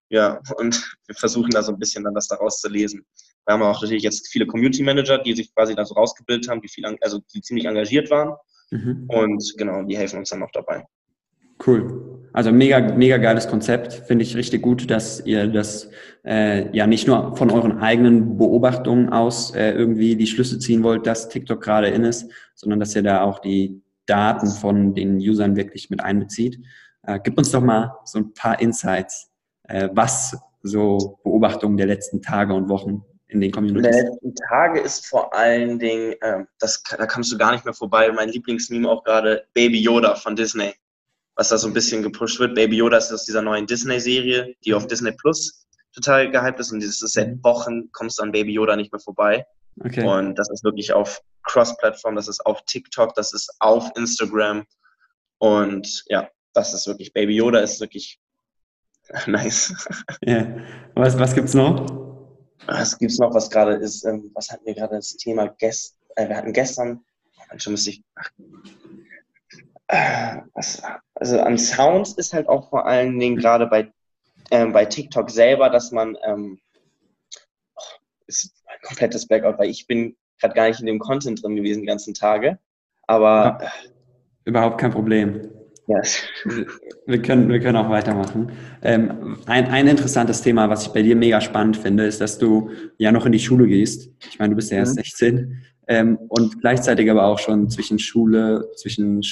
Ja, 0.10 0.40
und 0.58 0.76
wir 1.08 1.16
versuchen 1.16 1.50
da 1.52 1.64
so 1.64 1.72
ein 1.72 1.80
bisschen 1.80 2.04
dann 2.04 2.14
das 2.14 2.28
daraus 2.28 2.60
zu 2.60 2.70
lesen. 2.70 3.06
Wir 3.46 3.54
haben 3.54 3.64
auch 3.64 3.82
natürlich 3.82 4.04
jetzt 4.04 4.28
viele 4.30 4.46
Community 4.46 4.84
Manager, 4.84 5.18
die 5.18 5.34
sich 5.34 5.54
quasi 5.54 5.76
da 5.76 5.84
so 5.86 5.96
rausgebildet 5.96 6.50
haben, 6.50 6.62
die 6.62 6.70
viel, 6.70 6.86
also 7.02 7.20
die 7.34 7.42
ziemlich 7.42 7.66
engagiert 7.66 8.10
waren. 8.10 8.36
Mhm. 8.72 9.06
Und 9.10 9.54
genau, 9.58 9.84
die 9.84 9.98
helfen 9.98 10.20
uns 10.20 10.30
dann 10.30 10.40
noch 10.40 10.52
dabei. 10.52 10.86
Cool. 11.66 12.14
Also 12.34 12.52
mega, 12.52 12.80
mega 12.80 13.18
geiles 13.18 13.48
Konzept. 13.48 13.94
Finde 13.94 14.24
ich 14.24 14.36
richtig 14.36 14.64
gut, 14.64 14.90
dass 14.90 15.24
ihr 15.24 15.48
das 15.48 15.90
äh, 16.26 16.76
ja 16.76 16.88
nicht 16.88 17.08
nur 17.08 17.38
von 17.38 17.52
euren 17.52 17.78
eigenen 17.78 18.38
Beobachtungen 18.38 19.10
aus 19.10 19.54
äh, 19.54 19.72
irgendwie 19.72 20.16
die 20.16 20.26
Schlüsse 20.26 20.58
ziehen 20.58 20.82
wollt, 20.84 21.06
dass 21.06 21.30
TikTok 21.30 21.62
gerade 21.62 21.90
in 21.90 22.04
ist, 22.04 22.30
sondern 22.56 22.80
dass 22.80 22.96
ihr 22.96 23.04
da 23.04 23.22
auch 23.22 23.40
die 23.40 23.82
Daten 24.08 24.48
von 24.48 24.96
den 24.96 25.18
Usern 25.18 25.56
wirklich 25.56 25.92
mit 25.92 26.04
einbezieht. 26.04 26.60
Äh, 27.04 27.20
gib 27.24 27.38
uns 27.38 27.52
doch 27.52 27.62
mal 27.62 27.94
so 28.04 28.20
ein 28.20 28.34
paar 28.34 28.60
Insights, 28.60 29.32
äh, 29.68 29.90
was 29.94 30.36
so 30.64 31.20
Beobachtungen 31.24 31.78
der 31.78 31.88
letzten 31.88 32.22
Tage 32.22 32.56
und 32.56 32.68
Wochen 32.68 33.04
in 33.28 33.42
den 33.42 33.52
Communities? 33.52 33.92
Der 33.92 34.04
letzten 34.06 34.34
Tage 34.50 34.80
ist 34.80 35.06
vor 35.06 35.36
allen 35.36 35.78
Dingen, 35.78 36.14
äh, 36.22 36.46
das, 36.60 36.82
da 36.98 37.06
kannst 37.06 37.32
du 37.32 37.38
gar 37.38 37.52
nicht 37.52 37.64
mehr 37.64 37.76
vorbei, 37.76 38.12
mein 38.12 38.30
Lieblingsmeme 38.30 38.90
auch 38.90 39.04
gerade 39.04 39.44
Baby 39.54 39.82
Yoda 39.82 40.16
von 40.16 40.36
Disney 40.36 40.74
was 41.36 41.50
da 41.50 41.58
so 41.58 41.68
ein 41.68 41.74
bisschen 41.74 42.04
gepusht 42.04 42.40
wird. 42.40 42.56
Baby 42.56 42.78
Yoda 42.78 42.98
ist 42.98 43.12
aus 43.12 43.26
dieser 43.26 43.42
neuen 43.42 43.66
Disney-Serie, 43.66 44.56
die 44.64 44.74
auf 44.74 44.88
Disney 44.88 45.12
Plus 45.12 45.66
total 45.94 46.32
gehypt 46.32 46.60
ist 46.60 46.72
und 46.72 46.80
dieses 46.80 47.02
ist 47.02 47.14
seit 47.14 47.30
mhm. 47.30 47.44
Wochen 47.44 47.92
kommst 47.92 48.20
du 48.20 48.24
an 48.24 48.32
Baby 48.32 48.54
Yoda 48.54 48.76
nicht 48.76 48.92
mehr 48.92 49.00
vorbei. 49.00 49.46
Okay. 49.80 50.06
Und 50.06 50.36
das 50.36 50.50
ist 50.50 50.64
wirklich 50.64 50.94
auf 50.94 51.22
Cross-Plattform, 51.44 52.16
das 52.16 52.28
ist 52.28 52.46
auf 52.46 52.64
TikTok, 52.66 53.16
das 53.16 53.34
ist 53.34 53.52
auf 53.60 53.92
Instagram. 53.96 54.66
Und 55.40 56.04
ja, 56.08 56.30
das 56.54 56.74
ist 56.74 56.88
wirklich, 56.88 57.14
Baby 57.14 57.36
Yoda 57.36 57.60
ist 57.60 57.80
wirklich 57.80 58.20
nice. 59.28 59.74
Ja. 60.22 60.48
Was, 60.96 61.18
was 61.18 61.34
gibt's 61.34 61.54
noch? 61.54 61.86
Was 62.68 62.98
gibt's 62.98 63.20
noch, 63.20 63.34
was 63.34 63.50
gerade 63.50 63.74
ist, 63.74 64.06
ähm, 64.06 64.32
was 64.36 64.50
hatten 64.50 64.66
wir 64.66 64.74
gerade 64.74 64.96
das 64.96 65.18
Thema 65.18 65.48
gest, 65.48 65.98
äh, 66.16 66.30
wir 66.30 66.38
hatten 66.38 66.54
gestern, 66.54 67.02
manchmal 67.50 67.72
müsste 67.72 67.90
ich, 67.90 68.04
ach, 68.16 68.30
also 71.16 71.40
an 71.40 71.58
Sounds 71.58 72.14
ist 72.14 72.34
halt 72.34 72.48
auch 72.48 72.70
vor 72.70 72.86
allen 72.86 73.20
Dingen 73.20 73.38
gerade 73.38 73.68
bei, 73.68 73.92
ähm, 74.52 74.72
bei 74.74 74.86
TikTok 74.86 75.30
selber, 75.30 75.70
dass 75.70 75.92
man, 75.92 76.18
ähm, 76.26 76.60
oh, 77.76 77.82
ist 78.28 78.54
ein 78.68 78.78
komplettes 78.84 79.28
Blackout, 79.28 79.58
weil 79.60 79.70
ich 79.70 79.88
bin 79.88 80.16
gerade 80.40 80.54
gar 80.54 80.68
nicht 80.68 80.80
in 80.80 80.86
dem 80.86 81.00
Content 81.00 81.44
drin 81.44 81.56
gewesen 81.56 81.82
die 81.82 81.88
ganzen 81.88 82.14
Tage. 82.14 82.60
Aber. 83.08 83.60
Ja, 83.62 83.72
überhaupt 84.46 84.80
kein 84.80 84.92
Problem. 84.92 85.50
Yes. 85.88 86.24
Wir 87.06 87.22
können, 87.22 87.50
wir 87.50 87.60
können 87.60 87.76
auch 87.76 87.90
weitermachen. 87.90 88.54
Ähm, 88.82 89.38
ein, 89.48 89.68
ein 89.68 89.88
interessantes 89.88 90.42
Thema, 90.42 90.70
was 90.70 90.84
ich 90.84 90.94
bei 90.94 91.02
dir 91.02 91.16
mega 91.16 91.42
spannend 91.42 91.76
finde, 91.76 92.06
ist, 92.06 92.22
dass 92.22 92.38
du 92.38 92.70
ja 92.98 93.12
noch 93.12 93.26
in 93.26 93.34
die 93.34 93.40
Schule 93.40 93.68
gehst. 93.68 94.10
Ich 94.30 94.40
meine, 94.40 94.52
du 94.52 94.56
bist 94.56 94.72
ja 94.72 94.78
erst 94.78 94.96
mhm. 94.96 95.02
16 95.02 95.64
ähm, 95.88 96.18
und 96.30 96.62
gleichzeitig 96.62 97.12
aber 97.12 97.26
auch 97.26 97.40
schon 97.40 97.70
zwischen 97.70 98.00
Schule, 98.00 98.70
zwischen 98.78 99.24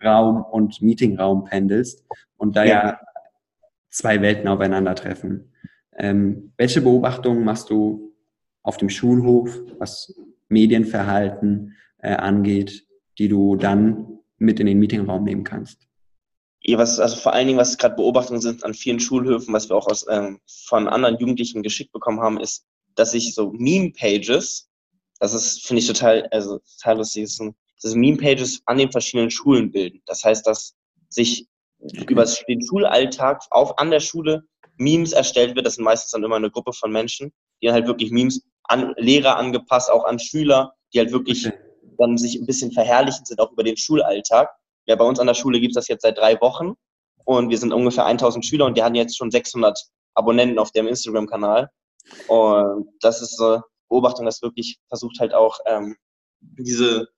Schulraum 0.00 0.42
und 0.42 0.80
Meetingraum 0.82 1.44
pendelst 1.44 2.04
und 2.36 2.56
da 2.56 2.64
ja, 2.64 2.70
ja 2.70 3.00
zwei 3.90 4.20
Welten 4.22 4.48
aufeinandertreffen. 4.48 5.52
Ähm, 5.96 6.52
welche 6.56 6.80
Beobachtungen 6.80 7.44
machst 7.44 7.70
du 7.70 8.14
auf 8.62 8.76
dem 8.76 8.88
Schulhof, 8.88 9.58
was 9.78 10.14
Medienverhalten 10.48 11.76
äh, 11.98 12.14
angeht, 12.14 12.86
die 13.18 13.28
du 13.28 13.56
dann 13.56 14.18
mit 14.38 14.60
in 14.60 14.66
den 14.66 14.78
Meetingraum 14.78 15.24
nehmen 15.24 15.44
kannst? 15.44 15.86
Ja, 16.62 16.78
was, 16.78 17.00
also 17.00 17.16
vor 17.16 17.32
allen 17.32 17.46
Dingen, 17.46 17.58
was 17.58 17.78
gerade 17.78 17.96
Beobachtungen 17.96 18.40
sind 18.40 18.64
an 18.64 18.74
vielen 18.74 19.00
Schulhöfen, 19.00 19.52
was 19.52 19.68
wir 19.68 19.76
auch 19.76 19.86
aus, 19.86 20.06
ähm, 20.08 20.40
von 20.46 20.88
anderen 20.88 21.18
Jugendlichen 21.18 21.62
geschickt 21.62 21.92
bekommen 21.92 22.20
haben, 22.20 22.38
ist, 22.38 22.66
dass 22.94 23.12
sich 23.12 23.34
so 23.34 23.50
Meme-Pages 23.52 24.70
das 25.20 25.34
ist, 25.34 25.66
finde 25.66 25.82
ich 25.82 25.86
total, 25.86 26.26
also 26.30 26.58
total 26.78 26.96
lustig. 26.96 27.24
Das 27.24 27.36
sind, 27.36 27.48
das 27.50 27.69
sind 27.88 28.00
Meme-Pages 28.00 28.62
an 28.66 28.78
den 28.78 28.92
verschiedenen 28.92 29.30
Schulen 29.30 29.72
bilden. 29.72 30.02
Das 30.06 30.24
heißt, 30.24 30.46
dass 30.46 30.74
sich 31.08 31.46
okay. 31.80 32.04
über 32.08 32.24
den 32.48 32.64
Schulalltag 32.64 33.42
auf, 33.50 33.78
an 33.78 33.90
der 33.90 34.00
Schule 34.00 34.44
Memes 34.76 35.12
erstellt 35.12 35.56
wird. 35.56 35.66
Das 35.66 35.74
sind 35.74 35.84
meistens 35.84 36.10
dann 36.10 36.24
immer 36.24 36.36
eine 36.36 36.50
Gruppe 36.50 36.72
von 36.72 36.92
Menschen, 36.92 37.32
die 37.62 37.70
halt 37.70 37.86
wirklich 37.86 38.10
Memes 38.10 38.42
an 38.64 38.94
Lehrer 38.96 39.36
angepasst, 39.36 39.90
auch 39.90 40.04
an 40.04 40.18
Schüler, 40.18 40.74
die 40.92 40.98
halt 40.98 41.12
wirklich 41.12 41.46
okay. 41.46 41.58
dann 41.98 42.16
sich 42.18 42.36
ein 42.36 42.46
bisschen 42.46 42.72
verherrlichen 42.72 43.24
sind, 43.24 43.40
auch 43.40 43.52
über 43.52 43.64
den 43.64 43.76
Schulalltag. 43.76 44.50
Ja, 44.86 44.96
bei 44.96 45.04
uns 45.04 45.20
an 45.20 45.26
der 45.26 45.34
Schule 45.34 45.60
gibt 45.60 45.72
es 45.72 45.74
das 45.76 45.88
jetzt 45.88 46.02
seit 46.02 46.18
drei 46.18 46.40
Wochen 46.40 46.74
und 47.24 47.50
wir 47.50 47.58
sind 47.58 47.72
ungefähr 47.72 48.06
1000 48.06 48.44
Schüler 48.44 48.66
und 48.66 48.76
die 48.76 48.82
haben 48.82 48.94
jetzt 48.94 49.16
schon 49.16 49.30
600 49.30 49.78
Abonnenten 50.14 50.58
auf 50.58 50.72
dem 50.72 50.86
Instagram-Kanal. 50.86 51.70
Und 52.28 52.88
das 53.00 53.22
ist 53.22 53.36
so, 53.36 53.60
Beobachtung, 53.90 54.24
dass 54.24 54.40
wirklich 54.40 54.78
versucht 54.88 55.18
halt 55.20 55.34
auch 55.34 55.58
ähm, 55.66 55.96
diese 56.40 57.08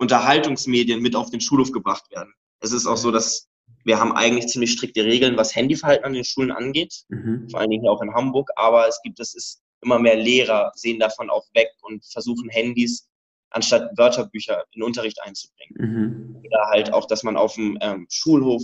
Unterhaltungsmedien 0.00 1.00
mit 1.00 1.14
auf 1.14 1.30
den 1.30 1.40
Schulhof 1.40 1.72
gebracht 1.72 2.10
werden. 2.10 2.32
Es 2.60 2.72
ist 2.72 2.86
auch 2.86 2.96
so, 2.96 3.10
dass 3.10 3.48
wir 3.84 3.98
haben 3.98 4.12
eigentlich 4.12 4.48
ziemlich 4.48 4.72
strikte 4.72 5.04
Regeln, 5.04 5.36
was 5.36 5.54
Handyverhalten 5.54 6.04
an 6.04 6.14
den 6.14 6.24
Schulen 6.24 6.50
angeht, 6.50 7.04
mhm. 7.08 7.48
vor 7.50 7.60
allen 7.60 7.70
Dingen 7.70 7.82
hier 7.82 7.92
auch 7.92 8.02
in 8.02 8.12
Hamburg, 8.12 8.50
aber 8.56 8.88
es 8.88 9.00
gibt, 9.02 9.20
es 9.20 9.34
ist 9.34 9.62
immer 9.82 9.98
mehr 9.98 10.16
Lehrer 10.16 10.72
sehen 10.74 10.98
davon 10.98 11.30
auch 11.30 11.46
weg 11.54 11.68
und 11.82 12.04
versuchen 12.04 12.48
Handys 12.50 13.08
anstatt 13.50 13.90
Wörterbücher 13.96 14.64
in 14.72 14.82
Unterricht 14.82 15.20
einzubringen. 15.22 15.74
Mhm. 15.78 16.42
Oder 16.46 16.66
halt 16.68 16.92
auch, 16.92 17.06
dass 17.06 17.22
man 17.22 17.36
auf 17.36 17.54
dem 17.54 17.78
ähm, 17.80 18.06
Schulhof 18.10 18.62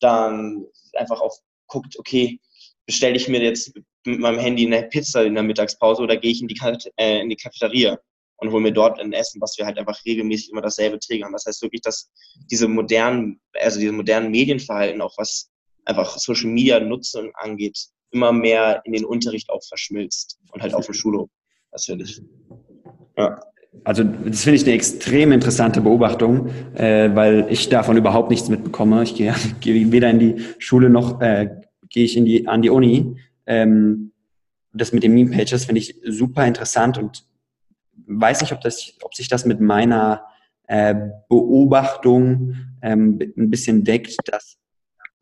dann 0.00 0.64
einfach 0.94 1.20
auch 1.20 1.36
guckt, 1.66 1.98
okay, 1.98 2.40
bestelle 2.86 3.16
ich 3.16 3.28
mir 3.28 3.42
jetzt 3.42 3.74
mit 4.04 4.20
meinem 4.20 4.38
Handy 4.38 4.66
eine 4.66 4.84
Pizza 4.88 5.24
in 5.24 5.34
der 5.34 5.42
Mittagspause 5.42 6.02
oder 6.02 6.16
gehe 6.16 6.30
ich 6.30 6.40
in 6.40 6.48
die, 6.48 6.58
äh, 6.96 7.20
in 7.20 7.28
die 7.28 7.36
Cafeteria 7.36 7.98
und 8.38 8.52
hole 8.52 8.62
mir 8.62 8.72
dort 8.72 8.98
ein 9.00 9.12
Essen, 9.12 9.40
was 9.40 9.56
wir 9.58 9.66
halt 9.66 9.78
einfach 9.78 9.98
regelmäßig 10.04 10.50
immer 10.50 10.62
dasselbe 10.62 10.98
triggern. 10.98 11.32
Das 11.32 11.44
heißt 11.46 11.62
wirklich, 11.62 11.82
dass 11.82 12.10
diese 12.50 12.68
modernen, 12.68 13.40
also 13.54 13.78
diese 13.78 13.92
modernen 13.92 14.30
Medienverhalten, 14.30 15.00
auch 15.00 15.14
was 15.18 15.50
einfach 15.84 16.18
Social 16.18 16.50
Media 16.50 16.80
Nutzung 16.80 17.30
angeht, 17.34 17.78
immer 18.10 18.32
mehr 18.32 18.82
in 18.84 18.92
den 18.92 19.04
Unterricht 19.04 19.50
auch 19.50 19.62
verschmilzt 19.66 20.38
und 20.52 20.62
halt 20.62 20.74
auf 20.74 20.86
dem 20.86 20.94
Schulhof 20.94 21.28
natürlich. 21.72 22.22
Ja. 23.16 23.40
Also 23.84 24.02
das 24.02 24.44
finde 24.44 24.56
ich 24.56 24.64
eine 24.64 24.72
extrem 24.72 25.30
interessante 25.30 25.80
Beobachtung, 25.80 26.48
äh, 26.74 27.14
weil 27.14 27.46
ich 27.50 27.68
davon 27.68 27.96
überhaupt 27.96 28.30
nichts 28.30 28.48
mitbekomme. 28.48 29.02
Ich 29.02 29.14
gehe, 29.14 29.34
gehe 29.60 29.92
weder 29.92 30.10
in 30.10 30.18
die 30.18 30.44
Schule 30.58 30.90
noch 30.90 31.20
äh, 31.20 31.50
gehe 31.90 32.04
ich 32.04 32.16
in 32.16 32.24
die, 32.24 32.46
an 32.48 32.62
die 32.62 32.70
Uni. 32.70 33.16
Ähm, 33.46 34.12
das 34.72 34.92
mit 34.92 35.02
den 35.02 35.14
Meme-Pages 35.14 35.64
finde 35.64 35.80
ich 35.80 35.96
super 36.04 36.46
interessant 36.46 36.98
und 36.98 37.24
weiß 38.06 38.40
nicht, 38.40 38.52
ob, 38.52 38.60
das, 38.60 38.94
ob 39.02 39.14
sich 39.14 39.28
das 39.28 39.44
mit 39.44 39.60
meiner 39.60 40.24
äh, 40.66 40.94
Beobachtung 41.28 42.54
ähm, 42.82 43.18
ein 43.36 43.50
bisschen 43.50 43.84
deckt, 43.84 44.16
dass 44.26 44.58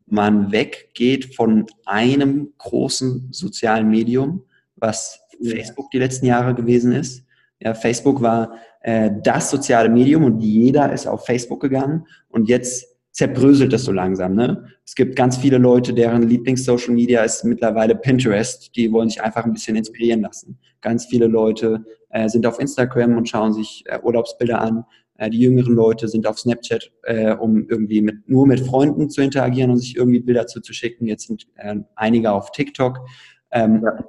man 0.05 0.51
weggeht 0.51 1.35
von 1.35 1.65
einem 1.85 2.53
großen 2.57 3.29
sozialen 3.31 3.89
Medium, 3.89 4.43
was 4.75 5.19
Facebook 5.43 5.91
die 5.91 5.99
letzten 5.99 6.25
Jahre 6.25 6.55
gewesen 6.55 6.93
ist. 6.93 7.23
Ja, 7.59 7.73
Facebook 7.73 8.21
war 8.21 8.55
äh, 8.81 9.11
das 9.23 9.49
soziale 9.49 9.89
Medium 9.89 10.23
und 10.23 10.39
jeder 10.39 10.91
ist 10.93 11.07
auf 11.07 11.25
Facebook 11.25 11.61
gegangen 11.61 12.05
und 12.29 12.47
jetzt 12.47 12.96
zerbröselt 13.17 13.73
das 13.73 13.83
so 13.83 13.91
langsam. 13.91 14.35
Ne? 14.35 14.67
Es 14.85 14.93
gibt 14.93 15.15
ganz 15.15 15.37
viele 15.37 15.57
Leute, 15.57 15.91
deren 15.91 16.21
Lieblings-Social 16.21 16.93
Media 16.93 17.23
ist 17.23 17.43
mittlerweile 17.43 17.95
Pinterest. 17.95 18.75
Die 18.75 18.91
wollen 18.91 19.09
sich 19.09 19.23
einfach 19.23 19.43
ein 19.43 19.53
bisschen 19.53 19.75
inspirieren 19.75 20.21
lassen. 20.21 20.59
Ganz 20.81 21.07
viele 21.07 21.25
Leute 21.25 21.83
äh, 22.11 22.29
sind 22.29 22.45
auf 22.45 22.59
Instagram 22.59 23.17
und 23.17 23.27
schauen 23.27 23.53
sich 23.53 23.83
äh, 23.87 23.97
Urlaubsbilder 24.03 24.61
an. 24.61 24.85
Äh, 25.15 25.31
die 25.31 25.39
jüngeren 25.39 25.73
Leute 25.73 26.07
sind 26.07 26.27
auf 26.27 26.37
Snapchat, 26.37 26.91
äh, 27.05 27.33
um 27.33 27.67
irgendwie 27.67 28.03
mit, 28.03 28.29
nur 28.29 28.45
mit 28.45 28.59
Freunden 28.59 29.09
zu 29.09 29.21
interagieren 29.21 29.71
und 29.71 29.77
sich 29.77 29.95
irgendwie 29.95 30.19
Bilder 30.19 30.45
zuzuschicken. 30.45 31.07
Jetzt 31.07 31.25
sind 31.25 31.47
äh, 31.55 31.75
einige 31.95 32.31
auf 32.31 32.51
TikTok. 32.51 32.99
Ähm, 33.49 33.81
ja 33.83 34.05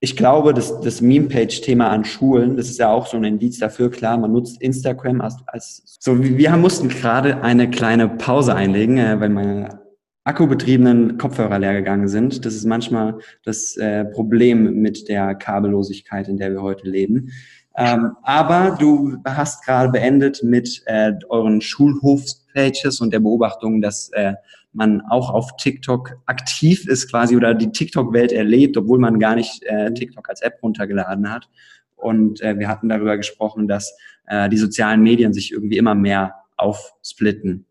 ich 0.00 0.16
glaube, 0.16 0.54
das, 0.54 0.80
das 0.80 1.00
Meme-Page-Thema 1.00 1.88
an 1.90 2.04
Schulen, 2.04 2.56
das 2.56 2.70
ist 2.70 2.78
ja 2.78 2.88
auch 2.88 3.06
so 3.06 3.16
ein 3.16 3.24
Indiz 3.24 3.58
dafür. 3.58 3.90
Klar, 3.90 4.16
man 4.16 4.32
nutzt 4.32 4.60
Instagram 4.62 5.20
als, 5.20 5.36
als 5.46 5.82
so. 5.98 6.22
Wir 6.22 6.56
mussten 6.56 6.88
gerade 6.88 7.42
eine 7.42 7.68
kleine 7.68 8.08
Pause 8.08 8.54
einlegen, 8.54 8.98
äh, 8.98 9.20
weil 9.20 9.30
meine 9.30 9.80
akkubetriebenen 10.22 11.18
Kopfhörer 11.18 11.58
leer 11.58 11.74
gegangen 11.74 12.06
sind. 12.06 12.44
Das 12.44 12.54
ist 12.54 12.64
manchmal 12.64 13.18
das 13.44 13.76
äh, 13.76 14.04
Problem 14.04 14.74
mit 14.74 15.08
der 15.08 15.34
Kabellosigkeit, 15.34 16.28
in 16.28 16.36
der 16.36 16.52
wir 16.52 16.62
heute 16.62 16.88
leben. 16.88 17.32
Ähm, 17.76 18.12
aber 18.22 18.76
du 18.78 19.16
hast 19.24 19.64
gerade 19.64 19.90
beendet 19.90 20.42
mit 20.42 20.82
äh, 20.86 21.12
euren 21.28 21.60
Schulhofspages 21.60 23.00
und 23.00 23.12
der 23.12 23.20
Beobachtung, 23.20 23.80
dass 23.80 24.10
äh, 24.10 24.34
man 24.78 25.02
auch 25.02 25.28
auf 25.30 25.56
TikTok 25.56 26.16
aktiv 26.26 26.86
ist 26.86 27.10
quasi 27.10 27.36
oder 27.36 27.52
die 27.52 27.70
TikTok-Welt 27.70 28.32
erlebt, 28.32 28.76
obwohl 28.76 28.98
man 28.98 29.18
gar 29.18 29.34
nicht 29.34 29.62
äh, 29.64 29.92
TikTok 29.92 30.28
als 30.28 30.40
App 30.40 30.62
runtergeladen 30.62 31.30
hat. 31.30 31.50
Und 31.96 32.40
äh, 32.40 32.58
wir 32.58 32.68
hatten 32.68 32.88
darüber 32.88 33.16
gesprochen, 33.16 33.68
dass 33.68 33.94
äh, 34.26 34.48
die 34.48 34.56
sozialen 34.56 35.02
Medien 35.02 35.34
sich 35.34 35.52
irgendwie 35.52 35.76
immer 35.76 35.94
mehr 35.94 36.36
aufsplitten. 36.56 37.66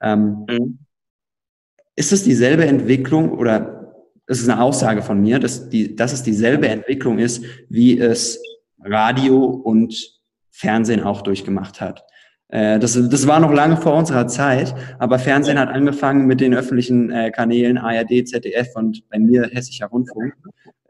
Ähm, 0.00 0.46
mhm. 0.48 0.78
Ist 1.96 2.12
es 2.12 2.22
dieselbe 2.22 2.64
Entwicklung 2.64 3.32
oder 3.32 3.94
es 4.26 4.40
ist 4.40 4.48
eine 4.48 4.62
Aussage 4.62 5.02
von 5.02 5.20
mir, 5.20 5.40
dass, 5.40 5.68
die, 5.68 5.94
dass 5.96 6.12
es 6.12 6.22
dieselbe 6.22 6.68
Entwicklung 6.68 7.18
ist, 7.18 7.44
wie 7.68 7.98
es 7.98 8.40
Radio 8.78 9.44
und 9.44 10.20
Fernsehen 10.50 11.02
auch 11.02 11.22
durchgemacht 11.22 11.80
hat? 11.80 12.04
Äh, 12.52 12.78
das, 12.78 12.92
das 13.08 13.26
war 13.26 13.40
noch 13.40 13.50
lange 13.50 13.78
vor 13.78 13.94
unserer 13.94 14.28
Zeit, 14.28 14.74
aber 14.98 15.18
Fernsehen 15.18 15.58
hat 15.58 15.70
angefangen 15.70 16.26
mit 16.26 16.40
den 16.40 16.54
öffentlichen 16.54 17.10
äh, 17.10 17.30
Kanälen 17.30 17.78
ARD, 17.78 18.28
ZDF 18.28 18.76
und 18.76 19.08
bei 19.08 19.18
mir 19.18 19.48
Hessischer 19.50 19.86
Rundfunk. 19.86 20.34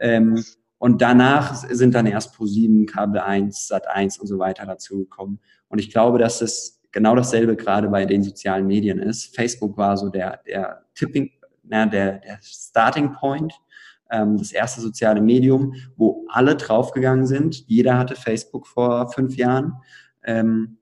Ähm, 0.01 0.43
und 0.79 1.01
danach 1.01 1.55
sind 1.55 1.95
dann 1.95 2.07
erst 2.07 2.35
Pro7, 2.35 2.87
Kabel 2.87 3.21
1, 3.21 3.69
Sat 3.69 3.87
1 3.87 4.19
und 4.19 4.27
so 4.27 4.41
weiter 4.41 4.67
dazugekommen. 4.67 5.39
Und 5.69 5.79
ich 5.79 5.93
glaube, 5.93 6.19
dass 6.19 6.43
es 6.43 6.83
genau 6.91 7.15
dasselbe 7.15 7.55
gerade 7.55 7.89
bei 7.89 8.07
den 8.07 8.25
sozialen 8.25 8.67
Medien 8.67 8.99
ist. 8.99 9.33
Facebook 9.37 9.79
war 9.79 9.97
so 9.97 10.09
der, 10.09 10.41
der 10.45 10.83
Tipping, 10.97 11.31
na, 11.63 11.87
der, 11.87 12.19
der 12.19 12.41
Starting 12.43 13.13
Point, 13.13 13.55
ähm, 14.11 14.37
das 14.37 14.51
erste 14.51 14.81
soziale 14.81 15.21
Medium, 15.21 15.75
wo 15.97 16.27
alle 16.29 16.57
draufgegangen 16.57 17.25
sind. 17.25 17.63
Jeder 17.69 17.97
hatte 17.97 18.17
Facebook 18.17 18.67
vor 18.67 19.13
fünf 19.13 19.37
Jahren. 19.37 19.75
Ähm, 20.25 20.79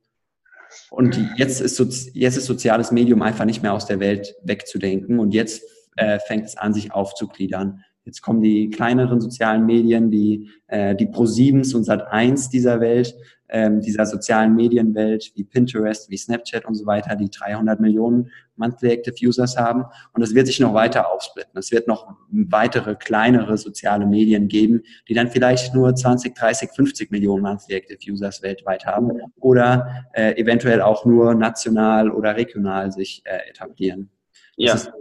und 0.90 1.18
jetzt 1.36 1.60
ist, 1.60 1.78
jetzt 2.14 2.36
ist 2.36 2.46
soziales 2.46 2.90
Medium 2.92 3.22
einfach 3.22 3.44
nicht 3.44 3.62
mehr 3.62 3.72
aus 3.72 3.86
der 3.86 4.00
Welt 4.00 4.34
wegzudenken. 4.42 5.18
Und 5.18 5.34
jetzt 5.34 5.62
äh, 5.96 6.18
fängt 6.18 6.46
es 6.46 6.56
an, 6.56 6.74
sich 6.74 6.92
aufzugliedern. 6.92 7.84
Jetzt 8.04 8.22
kommen 8.22 8.40
die 8.40 8.70
kleineren 8.70 9.20
sozialen 9.20 9.66
Medien, 9.66 10.10
die, 10.10 10.50
äh, 10.68 10.96
die 10.96 11.06
Pro7s 11.06 11.74
und 11.74 11.86
Sat1 11.86 12.50
dieser 12.50 12.80
Welt, 12.80 13.14
ähm, 13.50 13.80
dieser 13.80 14.07
sozialen 14.07 14.54
Medienwelt 14.54 15.33
wie 15.35 15.45
Pinterest, 15.45 16.11
wie 16.11 16.16
Snapchat 16.16 16.64
und 16.64 16.75
so 16.75 16.87
weiter, 16.87 17.16
die 17.16 17.30
300 17.30 17.80
Millionen 17.80 18.30
Monthly 18.57 18.90
Active 18.90 19.16
Users 19.26 19.57
haben. 19.57 19.85
Und 20.12 20.23
es 20.23 20.35
wird 20.35 20.47
sich 20.47 20.61
noch 20.61 20.75
weiter 20.75 21.12
aufsplitten. 21.12 21.59
Es 21.59 21.73
wird 21.73 21.88
noch 21.88 22.14
weitere 22.30 22.95
kleinere 22.95 23.57
soziale 23.59 24.07
Medien 24.07 24.49
geben, 24.49 24.83
die 25.09 25.14
dann 25.14 25.28
vielleicht 25.28 25.75
nur 25.75 25.95
20, 25.95 26.35
30, 26.35 26.71
50 26.71 27.11
Millionen 27.11 27.42
Monthly 27.42 27.75
Active 27.75 27.99
Users 28.11 28.42
weltweit 28.42 28.87
haben 28.87 29.11
oder 29.40 30.07
äh, 30.12 30.33
eventuell 30.40 30.80
auch 30.83 31.04
nur 31.04 31.35
national 31.35 32.11
oder 32.11 32.37
regional 32.37 32.92
sich 32.92 33.23
äh, 33.25 33.50
etablieren. 33.50 34.11
Das 34.57 34.66
ja. 34.66 34.75
ist 34.75 34.92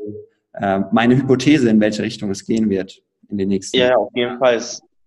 äh, 0.53 0.79
meine 0.91 1.15
Hypothese, 1.18 1.70
in 1.70 1.79
welche 1.79 2.03
Richtung 2.03 2.32
es 2.32 2.46
gehen 2.46 2.70
wird 2.70 3.01
in 3.29 3.38
den 3.38 3.50
nächsten 3.50 3.77
Jahren. 3.77 3.91
Ja, 3.91 3.98
auf 3.98 4.12
jeden 4.15 4.39
Fall 4.39 4.56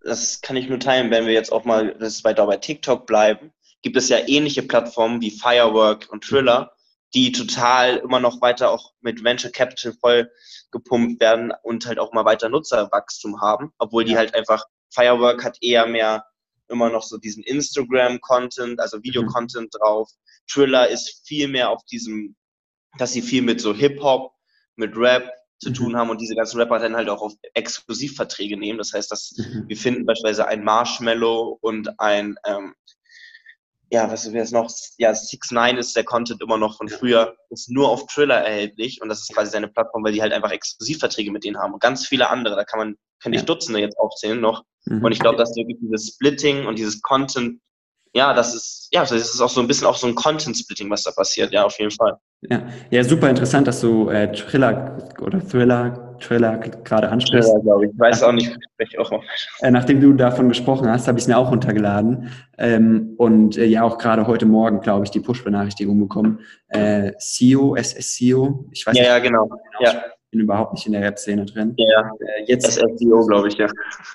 das 0.05 0.41
kann 0.41 0.57
ich 0.57 0.69
nur 0.69 0.81
teilen, 0.81 1.11
wenn 1.11 1.27
wir 1.27 1.33
jetzt 1.33 1.53
auch 1.53 1.65
mal 1.65 1.95
das 1.99 2.25
weiter 2.25 2.47
bei 2.47 2.57
TikTok 2.57 3.07
bleiben, 3.07 3.53
gibt 3.83 3.97
es 3.97 4.09
ja 4.09 4.19
ähnliche 4.27 4.63
Plattformen 4.63 5.21
wie 5.21 5.31
Firework 5.31 6.09
und 6.11 6.25
Thriller, 6.25 6.73
die 7.15 7.33
total 7.33 7.97
immer 7.97 8.21
noch 8.21 8.41
weiter 8.41 8.71
auch 8.71 8.93
mit 9.01 9.23
Venture 9.23 9.51
Capital 9.51 9.93
voll 9.93 10.31
gepumpt 10.71 11.21
werden 11.21 11.53
und 11.63 11.87
halt 11.87 11.99
auch 11.99 12.13
mal 12.13 12.25
weiter 12.25 12.49
Nutzerwachstum 12.49 13.41
haben, 13.41 13.73
obwohl 13.79 14.05
die 14.05 14.17
halt 14.17 14.35
einfach, 14.35 14.65
Firework 14.91 15.45
hat 15.45 15.59
eher 15.61 15.87
mehr 15.87 16.25
immer 16.69 16.91
noch 16.91 17.03
so 17.03 17.19
diesen 17.19 17.43
Instagram-Content, 17.43 18.81
also 18.81 19.03
Video-Content 19.03 19.73
mhm. 19.73 19.79
drauf. 19.79 20.11
Thriller 20.51 20.89
ist 20.89 21.27
viel 21.27 21.49
mehr 21.49 21.71
auf 21.71 21.85
diesem, 21.85 22.35
dass 22.99 23.13
sie 23.13 23.23
viel 23.23 23.43
mit 23.43 23.61
so 23.61 23.75
Hip-Hop, 23.75 24.33
mit 24.77 24.97
Rap, 24.97 25.31
zu 25.63 25.71
tun 25.71 25.97
haben 25.97 26.11
und 26.11 26.21
diese 26.21 26.35
ganzen 26.35 26.61
Rapper 26.61 26.81
dann 26.81 26.97
halt 26.97 27.09
auch 27.09 27.23
auf 27.23 27.35
Exklusivverträge 27.55 28.57
nehmen. 28.57 28.79
Das 28.79 28.93
heißt, 28.93 29.11
dass 29.13 29.35
mhm. 29.37 29.65
wir 29.69 29.77
finden 29.77 30.05
beispielsweise 30.05 30.47
ein 30.49 30.65
Marshmallow 30.65 31.59
und 31.61 32.01
ein, 32.01 32.35
ähm, 32.45 32.75
ja, 33.91 34.11
was 34.11 34.27
ist 34.27 34.35
jetzt 34.35 34.53
noch? 34.53 34.69
Ja, 34.99 35.15
6 35.15 35.53
9 35.53 35.77
ist 35.77 35.95
der 35.95 36.03
Content 36.03 36.43
immer 36.43 36.57
noch 36.57 36.79
von 36.79 36.89
früher, 36.89 37.37
ist 37.51 37.71
nur 37.71 37.91
auf 37.91 38.07
Thriller 38.07 38.39
erhältlich 38.39 39.01
und 39.01 39.09
das 39.09 39.21
ist 39.21 39.33
quasi 39.35 39.53
seine 39.53 39.69
Plattform, 39.69 40.03
weil 40.03 40.13
die 40.13 40.23
halt 40.23 40.33
einfach 40.33 40.51
Exklusivverträge 40.51 41.31
mit 41.31 41.45
denen 41.45 41.59
haben 41.59 41.75
und 41.75 41.83
ganz 41.83 42.09
viele 42.09 42.29
andere, 42.29 42.57
da 42.57 42.65
kann 42.65 42.81
man, 42.81 42.97
könnte 43.23 43.39
ich 43.39 43.45
Dutzende 43.45 43.79
jetzt 43.79 43.99
aufzählen 43.99 44.41
noch. 44.41 44.65
Mhm. 44.87 45.05
Und 45.05 45.13
ich 45.13 45.21
glaube, 45.21 45.39
dass 45.39 45.55
wirklich 45.55 45.79
dieses 45.81 46.09
Splitting 46.09 46.67
und 46.67 46.77
dieses 46.77 47.03
Content 47.03 47.61
ja, 48.15 48.35
das 48.35 48.55
ist, 48.55 48.89
ja, 48.93 49.01
das 49.01 49.13
ist 49.13 49.41
auch 49.41 49.49
so 49.49 49.61
ein 49.61 49.67
bisschen 49.67 49.87
auch 49.87 49.97
so 49.97 50.07
ein 50.07 50.15
Content-Splitting, 50.15 50.91
was 50.91 51.03
da 51.05 51.13
passiert, 51.13 51.53
ja, 51.53 51.65
auf 51.65 51.79
jeden 51.79 51.91
Fall. 51.91 52.19
Ja, 52.43 52.63
ja 52.91 53.05
super 53.05 53.31
interessant, 53.31 53.67
dass 53.67 53.81
du 53.81 54.11
äh, 54.11 54.31
Thriller 54.33 54.99
oder 55.21 55.41
Thriller, 55.41 56.17
Thriller 56.21 56.59
gerade 56.59 57.09
ansprichst. 57.09 57.49
Thriller, 57.49 57.63
glaube 57.63 57.87
ich. 57.87 57.93
Ich 57.93 57.99
weiß 57.99 58.23
auch 58.23 58.33
nicht, 58.33 58.55
ich 58.79 58.99
auch 58.99 59.11
mal. 59.11 59.21
Äh, 59.61 59.71
nachdem 59.71 60.01
du 60.01 60.13
davon 60.13 60.49
gesprochen 60.49 60.89
hast, 60.91 61.09
habe 61.09 61.19
ich 61.19 61.25
es 61.25 61.29
mir 61.29 61.39
auch 61.39 61.51
runtergeladen 61.51 62.31
ähm, 62.59 63.15
und 63.17 63.57
äh, 63.57 63.65
ja 63.65 63.83
auch 63.83 63.97
gerade 63.97 64.27
heute 64.27 64.45
Morgen, 64.45 64.81
glaube 64.81 65.05
ich, 65.05 65.11
die 65.11 65.21
Push-Benachrichtigung 65.21 65.99
bekommen. 65.99 66.41
Äh, 66.69 67.13
SEO, 67.19 67.77
SSEO, 67.77 68.69
ich 68.73 68.87
weiß 68.87 68.97
ja, 68.97 69.03
nicht. 69.03 69.11
Ja, 69.11 69.19
genau. 69.21 69.49
Ja 69.81 70.05
bin 70.33 70.41
überhaupt 70.41 70.73
nicht 70.73 70.87
in 70.87 70.93
der 70.93 71.03
Rap-Szene 71.03 71.45
drin. 71.45 71.75
Ja, 71.77 72.11
äh, 72.21 72.45
jetzt 72.47 72.73
SSEO, 72.73 73.27
glaube 73.27 73.49
ich, 73.49 73.59
ja. 73.59 73.67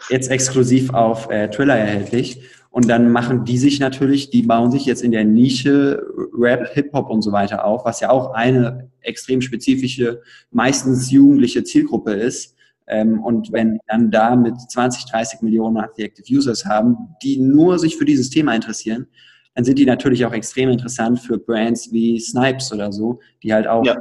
Jetzt 0.09 0.31
exklusiv 0.31 0.91
auf 0.91 1.29
äh, 1.29 1.47
Thriller 1.47 1.77
erhältlich. 1.77 2.41
Und 2.69 2.88
dann 2.89 3.12
machen 3.12 3.45
die 3.45 3.57
sich 3.57 3.79
natürlich, 3.79 4.29
die 4.29 4.43
bauen 4.43 4.71
sich 4.71 4.86
jetzt 4.86 5.03
in 5.03 5.12
der 5.12 5.25
Nische 5.25 6.05
Rap, 6.33 6.69
Hip-Hop 6.74 7.09
und 7.09 7.21
so 7.21 7.31
weiter 7.31 7.65
auf, 7.65 7.86
was 7.86 8.00
ja 8.00 8.09
auch 8.09 8.33
eine 8.33 8.89
extrem 9.01 9.41
spezifische, 9.41 10.21
meistens 10.51 11.09
jugendliche 11.09 11.63
Zielgruppe 11.63 12.13
ist. 12.13 12.55
Ähm, 12.88 13.24
und 13.24 13.51
wenn 13.51 13.79
dann 13.88 14.12
da 14.12 14.36
mit 14.36 14.59
20, 14.59 15.05
30 15.05 15.41
Millionen 15.41 15.83
Active 15.97 16.25
Users 16.31 16.65
haben, 16.65 16.95
die 17.24 17.38
nur 17.38 17.79
sich 17.79 17.97
für 17.97 18.05
dieses 18.05 18.29
Thema 18.29 18.53
interessieren, 18.53 19.07
dann 19.55 19.65
sind 19.65 19.79
die 19.79 19.86
natürlich 19.86 20.24
auch 20.25 20.33
extrem 20.33 20.69
interessant 20.69 21.19
für 21.19 21.39
Brands 21.39 21.91
wie 21.91 22.19
Snipes 22.19 22.71
oder 22.71 22.91
so, 22.91 23.19
die 23.41 23.53
halt 23.53 23.67
auch 23.67 23.83
ja. 23.83 23.97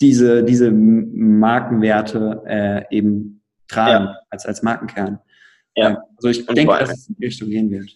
diese, 0.00 0.44
diese 0.44 0.70
Markenwerte 0.70 2.42
äh, 2.46 2.96
eben 2.96 3.42
tragen 3.66 4.04
ja. 4.04 4.16
als, 4.30 4.46
als 4.46 4.62
Markenkern. 4.62 5.18
Ja. 5.76 6.02
Also 6.16 6.28
ich 6.28 6.48
und 6.48 6.56
denke, 6.56 6.76
dass 6.78 6.90
es 6.90 7.08
in 7.08 7.16
die 7.18 7.26
Richtung 7.26 7.50
gehen 7.50 7.70
wird. 7.70 7.90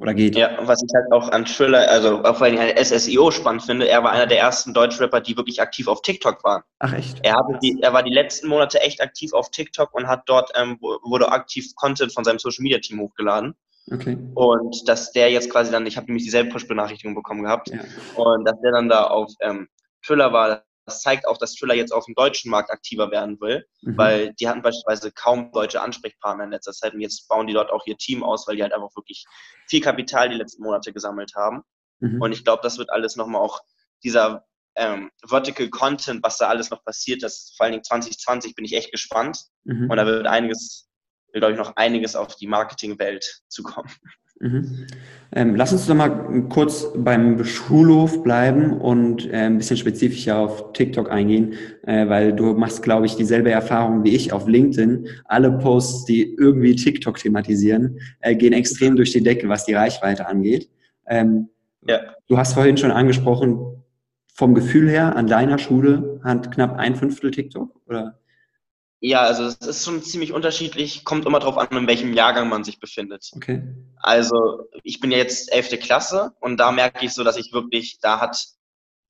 Oder 0.00 0.14
geht? 0.14 0.36
Ja, 0.36 0.56
was 0.62 0.80
ich 0.80 0.90
halt 0.94 1.10
auch 1.10 1.28
an 1.32 1.44
Thriller, 1.44 1.88
also 1.90 2.22
auch 2.22 2.40
weil 2.40 2.54
ich 2.54 2.60
halt 2.60 2.78
SSIO 2.78 3.32
spannend 3.32 3.64
finde, 3.64 3.88
er 3.88 4.04
war 4.04 4.12
einer 4.12 4.28
der 4.28 4.38
ersten 4.38 4.72
Deutschrapper, 4.72 5.20
die 5.20 5.36
wirklich 5.36 5.60
aktiv 5.60 5.88
auf 5.88 6.02
TikTok 6.02 6.44
waren. 6.44 6.62
Ach 6.78 6.92
echt? 6.92 7.18
Er, 7.24 7.34
hatte 7.34 7.58
die, 7.60 7.76
er 7.82 7.92
war 7.92 8.04
die 8.04 8.14
letzten 8.14 8.46
Monate 8.46 8.80
echt 8.80 9.02
aktiv 9.02 9.32
auf 9.32 9.50
TikTok 9.50 9.92
und 9.94 10.06
hat 10.06 10.22
dort, 10.26 10.52
ähm, 10.54 10.78
wurde 10.80 11.32
aktiv 11.32 11.74
Content 11.74 12.12
von 12.12 12.22
seinem 12.22 12.38
Social 12.38 12.62
Media 12.62 12.78
Team 12.78 13.00
hochgeladen. 13.00 13.56
Okay. 13.90 14.16
Und 14.34 14.88
dass 14.88 15.10
der 15.10 15.32
jetzt 15.32 15.50
quasi 15.50 15.72
dann, 15.72 15.84
ich 15.86 15.96
habe 15.96 16.06
nämlich 16.06 16.22
dieselbe 16.24 16.50
Push-Benachrichtigung 16.50 17.16
bekommen 17.16 17.42
gehabt, 17.42 17.70
Ja. 17.70 17.80
und 18.14 18.44
dass 18.44 18.60
der 18.60 18.70
dann 18.70 18.88
da 18.88 19.04
auf 19.04 19.32
ähm, 19.40 19.66
Thriller 20.06 20.32
war, 20.32 20.62
das 20.88 21.02
zeigt 21.02 21.26
auch, 21.26 21.38
dass 21.38 21.54
Thriller 21.54 21.74
jetzt 21.74 21.92
auf 21.92 22.06
dem 22.06 22.14
deutschen 22.14 22.50
Markt 22.50 22.70
aktiver 22.70 23.10
werden 23.10 23.40
will, 23.40 23.66
Mhm. 23.82 23.96
weil 23.96 24.34
die 24.34 24.48
hatten 24.48 24.62
beispielsweise 24.62 25.12
kaum 25.12 25.52
deutsche 25.52 25.80
Ansprechpartner 25.80 26.44
in 26.44 26.50
letzter 26.50 26.72
Zeit 26.72 26.94
und 26.94 27.00
jetzt 27.00 27.28
bauen 27.28 27.46
die 27.46 27.52
dort 27.52 27.70
auch 27.70 27.86
ihr 27.86 27.96
Team 27.96 28.22
aus, 28.24 28.46
weil 28.48 28.56
die 28.56 28.62
halt 28.62 28.72
einfach 28.72 28.94
wirklich 28.96 29.24
viel 29.68 29.80
Kapital 29.80 30.28
die 30.28 30.36
letzten 30.36 30.62
Monate 30.62 30.92
gesammelt 30.92 31.32
haben. 31.36 31.62
Mhm. 32.00 32.20
Und 32.20 32.32
ich 32.32 32.44
glaube, 32.44 32.62
das 32.62 32.78
wird 32.78 32.90
alles 32.90 33.16
nochmal 33.16 33.42
auch 33.42 33.60
dieser 34.02 34.44
ähm, 34.76 35.10
Vertical 35.26 35.68
Content, 35.70 36.22
was 36.22 36.38
da 36.38 36.48
alles 36.48 36.70
noch 36.70 36.84
passiert, 36.84 37.22
das 37.22 37.52
vor 37.56 37.64
allen 37.64 37.72
Dingen 37.72 37.84
2020 37.84 38.54
bin 38.54 38.64
ich 38.64 38.74
echt 38.74 38.92
gespannt. 38.92 39.44
Mhm. 39.64 39.90
Und 39.90 39.96
da 39.96 40.06
wird 40.06 40.26
einiges, 40.26 40.87
glaube 41.38 41.52
ich, 41.52 41.58
noch 41.58 41.76
einiges 41.76 42.16
auf 42.16 42.36
die 42.36 42.46
Marketingwelt 42.46 43.42
zukommen. 43.48 43.90
Mhm. 44.40 44.86
Ähm, 45.32 45.56
lass 45.56 45.72
uns 45.72 45.86
doch 45.86 45.96
mal 45.96 46.46
kurz 46.48 46.86
beim 46.94 47.44
Schulhof 47.44 48.22
bleiben 48.22 48.80
und 48.80 49.26
äh, 49.32 49.46
ein 49.46 49.58
bisschen 49.58 49.76
spezifischer 49.76 50.38
auf 50.38 50.72
TikTok 50.74 51.10
eingehen, 51.10 51.54
äh, 51.82 52.08
weil 52.08 52.32
du 52.32 52.54
machst, 52.54 52.82
glaube 52.82 53.06
ich, 53.06 53.16
dieselbe 53.16 53.50
Erfahrung 53.50 54.04
wie 54.04 54.14
ich 54.14 54.32
auf 54.32 54.46
LinkedIn. 54.46 55.08
Alle 55.24 55.50
Posts, 55.58 56.04
die 56.04 56.34
irgendwie 56.34 56.76
TikTok 56.76 57.18
thematisieren, 57.18 57.98
äh, 58.20 58.36
gehen 58.36 58.52
extrem 58.52 58.94
durch 58.94 59.10
die 59.10 59.22
Decke, 59.24 59.48
was 59.48 59.64
die 59.64 59.74
Reichweite 59.74 60.26
angeht. 60.26 60.70
Ähm, 61.08 61.48
Ja. 61.86 62.00
Du 62.28 62.36
hast 62.36 62.54
vorhin 62.54 62.76
schon 62.76 62.90
angesprochen, 62.90 63.58
vom 64.34 64.54
Gefühl 64.54 64.88
her, 64.88 65.16
an 65.16 65.26
deiner 65.26 65.58
Schule 65.58 66.20
hat 66.22 66.52
knapp 66.52 66.78
ein 66.78 66.94
Fünftel 66.94 67.30
TikTok, 67.30 67.74
oder? 67.86 68.20
Ja, 69.00 69.20
also 69.20 69.44
es 69.44 69.58
ist 69.58 69.84
schon 69.84 70.02
ziemlich 70.02 70.32
unterschiedlich, 70.32 71.04
kommt 71.04 71.24
immer 71.24 71.38
darauf 71.38 71.56
an, 71.56 71.68
in 71.70 71.86
welchem 71.86 72.12
Jahrgang 72.14 72.48
man 72.48 72.64
sich 72.64 72.80
befindet. 72.80 73.30
Okay. 73.36 73.62
Also 73.96 74.68
ich 74.82 74.98
bin 74.98 75.12
ja 75.12 75.18
jetzt 75.18 75.52
elfte 75.52 75.78
Klasse 75.78 76.32
und 76.40 76.58
da 76.58 76.72
merke 76.72 77.04
ich 77.04 77.12
so, 77.12 77.22
dass 77.22 77.36
ich 77.36 77.52
wirklich, 77.52 78.00
da 78.00 78.20
hat, 78.20 78.44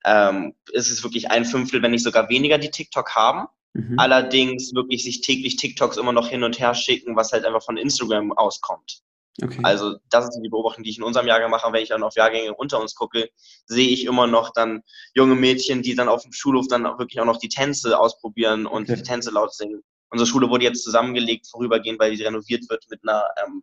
ähm, 0.05 0.55
ist 0.73 0.91
es 0.91 1.03
wirklich 1.03 1.31
ein 1.31 1.47
Fünftel, 1.47 1.81
wenn 1.81 1.93
nicht 1.93 2.05
sogar 2.05 2.29
weniger, 2.29 2.59
die 2.59 2.71
TikTok 2.71 3.15
haben. 3.15 3.49
Mhm. 3.73 3.99
Allerdings 3.99 4.75
wirklich 4.75 5.05
sich 5.05 5.23
täglich 5.23 5.57
TikToks 5.57 5.97
immer 5.97 6.13
noch 6.13 6.29
hin 6.29 6.45
und 6.45 6.59
her 6.59 6.75
schicken, 6.75 7.17
was 7.17 7.33
halt 7.33 7.47
einfach 7.47 7.63
von 7.63 7.79
Instagram 7.79 8.33
auskommt. 8.33 9.01
Okay. 9.43 9.61
Also 9.63 9.97
das 10.11 10.25
ist 10.27 10.41
die 10.43 10.49
Beobachtung, 10.49 10.85
die 10.85 10.91
ich 10.91 10.99
in 10.99 11.05
unserem 11.05 11.27
Jahrgang 11.27 11.51
mache. 11.51 11.73
Wenn 11.73 11.83
ich 11.83 11.89
dann 11.91 12.03
auf 12.03 12.15
Jahrgänge 12.17 12.55
unter 12.55 12.81
uns 12.81 12.95
gucke, 12.95 13.29
sehe 13.67 13.89
ich 13.89 14.05
immer 14.05 14.27
noch 14.27 14.53
dann 14.53 14.83
junge 15.15 15.35
Mädchen, 15.35 15.83
die 15.83 15.95
dann 15.95 16.09
auf 16.09 16.23
dem 16.23 16.33
Schulhof 16.33 16.67
dann 16.69 16.87
auch 16.87 16.99
wirklich 16.99 17.21
auch 17.21 17.25
noch 17.27 17.39
die 17.39 17.49
Tänze 17.49 17.99
ausprobieren 17.99 18.67
und 18.67 18.85
Okay. 18.85 18.97
die 18.97 19.03
Tänze 19.03 19.31
laut 19.31 19.55
singen. 19.55 19.83
Unsere 20.11 20.27
Schule 20.27 20.49
wurde 20.49 20.65
jetzt 20.65 20.83
zusammengelegt, 20.83 21.47
vorübergehend, 21.51 22.01
weil 22.01 22.17
sie 22.17 22.25
renoviert 22.25 22.69
wird 22.71 22.85
mit 22.91 23.01
einer, 23.03 23.25
ähm, 23.45 23.63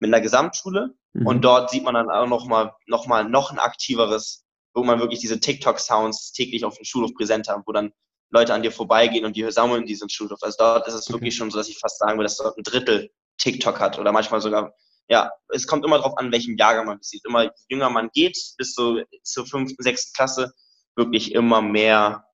mit 0.00 0.08
einer 0.08 0.20
Gesamtschule. 0.20 0.94
Mhm. 1.12 1.26
Und 1.26 1.42
dort 1.42 1.70
sieht 1.70 1.84
man 1.84 1.94
dann 1.94 2.10
auch 2.10 2.26
noch 2.26 2.46
mal, 2.46 2.74
noch 2.86 3.06
mal 3.06 3.24
noch 3.24 3.50
ein 3.50 3.58
aktiveres, 3.58 4.44
wo 4.74 4.82
man 4.82 4.98
wirklich 5.00 5.20
diese 5.20 5.38
TikTok-Sounds 5.40 6.32
täglich 6.32 6.64
auf 6.64 6.76
dem 6.76 6.84
Schulhof 6.84 7.14
präsent 7.14 7.48
haben, 7.48 7.62
wo 7.66 7.72
dann 7.72 7.92
Leute 8.32 8.54
an 8.54 8.62
dir 8.62 8.70
vorbeigehen 8.70 9.24
und 9.24 9.34
die 9.36 9.50
sammeln 9.50 9.86
diesen 9.86 10.08
Schulhof. 10.08 10.38
Also 10.42 10.56
dort 10.58 10.86
ist 10.86 10.94
es 10.94 11.06
Okay. 11.08 11.14
wirklich 11.14 11.34
schon 11.36 11.50
so, 11.50 11.58
dass 11.58 11.68
ich 11.68 11.78
fast 11.78 11.98
sagen 11.98 12.12
würde, 12.18 12.24
dass 12.26 12.36
dort 12.36 12.56
ein 12.56 12.62
Drittel 12.62 13.10
TikTok 13.38 13.80
hat 13.80 13.98
oder 13.98 14.12
manchmal 14.12 14.40
sogar, 14.40 14.72
ja, 15.10 15.30
es 15.48 15.66
kommt 15.66 15.84
immer 15.84 15.96
darauf 15.98 16.16
an, 16.18 16.30
welchem 16.32 16.56
Jahrgang 16.56 16.86
man 16.86 16.98
sieht. 17.02 17.24
Immer 17.26 17.44
je 17.44 17.50
jünger 17.68 17.90
man 17.90 18.10
geht, 18.14 18.38
bis 18.56 18.74
so 18.74 19.00
zur 19.24 19.46
fünften, 19.46 19.82
sechsten 19.82 20.14
Klasse, 20.14 20.52
wirklich 20.96 21.34
immer 21.34 21.60
mehr 21.60 22.24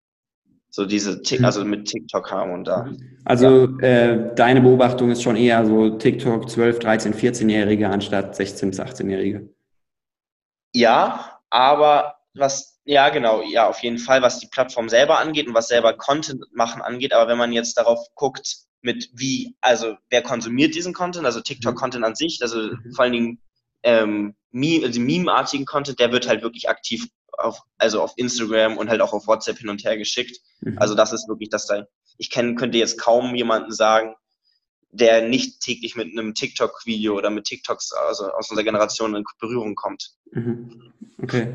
so 0.69 0.85
diese, 0.85 1.23
Tik- 1.23 1.39
Mhm. 1.41 1.45
also 1.47 1.65
mit 1.65 1.89
TikTok 1.89 2.31
haben 2.31 2.53
und 2.53 2.65
da. 2.65 2.93
Also 3.25 3.79
äh, 3.81 4.35
deine 4.35 4.61
Beobachtung 4.61 5.11
ist 5.11 5.23
schon 5.23 5.37
eher 5.37 5.65
so 5.65 5.97
TikTok 5.97 6.51
12, 6.51 6.79
13, 6.81 7.15
14-Jährige 7.15 7.89
anstatt 7.89 8.37
16 8.37 8.71
bis 8.71 8.81
18-Jährige. 8.81 9.49
Ja, 10.75 11.41
aber 11.49 12.17
was, 12.35 12.79
ja, 12.85 13.09
genau, 13.09 13.41
ja, 13.43 13.67
auf 13.67 13.79
jeden 13.83 13.97
Fall, 13.99 14.21
was 14.21 14.39
die 14.39 14.49
Plattform 14.49 14.91
selber 14.91 15.19
angeht 15.19 15.47
und 15.49 15.55
was 15.55 15.69
selber 15.69 15.95
Content 15.95 16.45
machen 16.53 16.83
angeht. 16.83 17.15
Aber 17.15 17.31
wenn 17.31 17.39
man 17.39 17.53
jetzt 17.53 17.79
darauf 17.79 18.07
guckt, 18.15 18.66
mit 18.83 19.11
wie, 19.15 19.57
also 19.61 19.97
wer 20.11 20.23
konsumiert 20.23 20.75
diesen 20.75 20.93
Content, 20.93 21.27
also 21.27 21.41
TikTok-Content 21.41 22.05
an 22.05 22.15
sich, 22.15 22.39
also 22.43 22.59
Mhm. 22.59 22.93
vor 22.95 23.05
allen 23.05 23.13
Dingen 23.13 23.41
ähm, 23.83 24.35
Meme, 24.51 24.87
also 24.87 25.01
Meme-artigen 25.01 25.65
Content, 25.65 25.99
der 26.01 26.13
wird 26.13 26.29
halt 26.29 26.43
wirklich 26.43 26.69
aktiv 26.69 27.09
auf, 27.33 27.61
also 27.79 28.03
auf 28.03 28.13
Instagram 28.17 28.79
und 28.79 28.89
halt 28.89 29.01
auch 29.01 29.13
auf 29.13 29.27
WhatsApp 29.27 29.59
hin 29.59 29.69
und 29.69 29.85
her 29.85 29.97
geschickt. 29.97 30.39
Mhm. 30.61 30.79
Also 30.79 30.95
das 30.95 31.13
ist 31.13 31.29
wirklich 31.29 31.51
das 31.51 31.67
da. 31.67 31.87
Ich 32.19 32.31
kenn, 32.31 32.57
könnte 32.57 32.79
jetzt 32.79 32.99
kaum 32.99 33.35
jemanden 33.35 33.73
sagen, 33.73 34.15
der 34.91 35.29
nicht 35.29 35.61
täglich 35.61 35.97
mit 35.97 36.07
einem 36.13 36.35
TikTok-Video 36.35 37.17
oder 37.17 37.31
mit 37.31 37.45
TikToks 37.45 37.93
also 38.09 38.31
aus 38.31 38.51
unserer 38.51 38.65
Generation 38.65 39.15
in 39.15 39.25
Berührung 39.41 39.75
kommt. 39.75 40.13
Mhm. 40.33 40.93
Okay. 41.23 41.49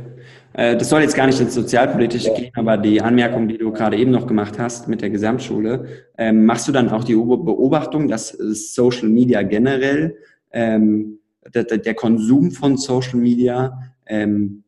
Äh, 0.54 0.76
das 0.76 0.90
soll 0.90 1.02
jetzt 1.02 1.16
gar 1.16 1.28
nicht 1.28 1.40
ins 1.40 1.54
Sozialpolitische 1.54 2.34
gehen, 2.34 2.52
aber 2.56 2.78
die 2.78 3.02
Anmerkung, 3.02 3.48
die 3.48 3.58
du 3.58 3.72
gerade 3.72 3.98
eben 3.98 4.12
noch 4.12 4.28
gemacht 4.28 4.58
hast 4.58 4.88
mit 4.88 5.02
der 5.02 5.10
Gesamtschule, 5.10 6.06
ähm, 6.18 6.46
machst 6.46 6.68
du 6.68 6.72
dann 6.72 6.90
auch 6.90 7.04
die 7.04 7.14
Beob- 7.14 7.46
Beobachtung, 7.46 8.08
dass 8.08 8.30
Social 8.30 9.08
Media 9.08 9.44
generell, 9.44 10.18
ähm, 10.52 11.20
der, 11.54 11.96
Konsum 11.96 12.52
von 12.52 12.78
Social 12.78 13.20
Media 13.20 13.94
ähm, 14.06 14.64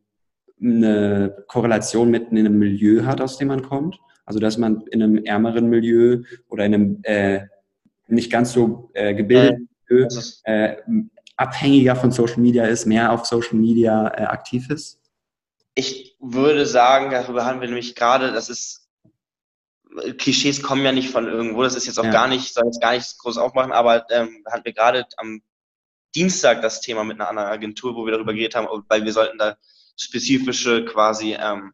eine 0.60 1.44
Korrelation 1.48 2.10
mit 2.10 2.30
in 2.30 2.38
einem 2.38 2.58
Milieu 2.58 3.04
hat, 3.04 3.20
aus 3.20 3.38
dem 3.38 3.48
man 3.48 3.62
kommt? 3.62 3.98
Also 4.26 4.40
dass 4.40 4.58
man 4.58 4.82
in 4.90 5.02
einem 5.02 5.18
ärmeren 5.24 5.68
Milieu 5.68 6.22
oder 6.48 6.64
in 6.64 6.74
einem 6.74 6.98
äh, 7.02 7.40
nicht 8.06 8.30
ganz 8.30 8.52
so 8.52 8.90
äh, 8.94 9.14
Milieu 9.14 9.56
Das 9.88 10.16
ist, 10.16 10.40
äh, 10.44 10.76
abhängiger 11.36 11.96
von 11.96 12.10
Social 12.12 12.38
Media 12.40 12.64
ist, 12.66 12.86
mehr 12.86 13.12
auf 13.12 13.26
Social 13.26 13.56
Media 13.56 14.08
äh, 14.08 14.24
aktiv 14.24 14.70
ist? 14.70 15.00
ich 15.74 16.16
würde 16.20 16.66
sagen, 16.66 17.10
darüber 17.10 17.44
haben 17.44 17.60
wir 17.60 17.68
nämlich 17.68 17.94
gerade, 17.94 18.32
das 18.32 18.48
ist, 18.48 18.88
Klischees 20.18 20.62
kommen 20.62 20.84
ja 20.84 20.92
nicht 20.92 21.10
von 21.10 21.26
irgendwo, 21.26 21.62
das 21.62 21.74
ist 21.76 21.86
jetzt 21.86 21.98
auch 21.98 22.04
Ja. 22.04 22.10
gar 22.10 22.28
nicht, 22.28 22.52
soll 22.54 22.64
jetzt 22.66 22.80
gar 22.80 22.92
nicht 22.92 23.18
groß 23.18 23.38
aufmachen, 23.38 23.72
aber 23.72 24.08
ähm, 24.10 24.44
hatten 24.50 24.64
wir 24.64 24.72
gerade 24.72 25.06
am 25.16 25.42
Dienstag 26.14 26.62
das 26.62 26.80
Thema 26.80 27.04
mit 27.04 27.20
einer 27.20 27.28
anderen 27.28 27.48
Agentur, 27.48 27.94
wo 27.94 28.04
wir 28.04 28.12
darüber 28.12 28.32
geredet 28.32 28.54
haben, 28.54 28.68
weil 28.88 29.04
wir 29.04 29.12
sollten 29.12 29.38
da 29.38 29.56
spezifische 29.96 30.84
quasi 30.84 31.36
ähm, 31.38 31.72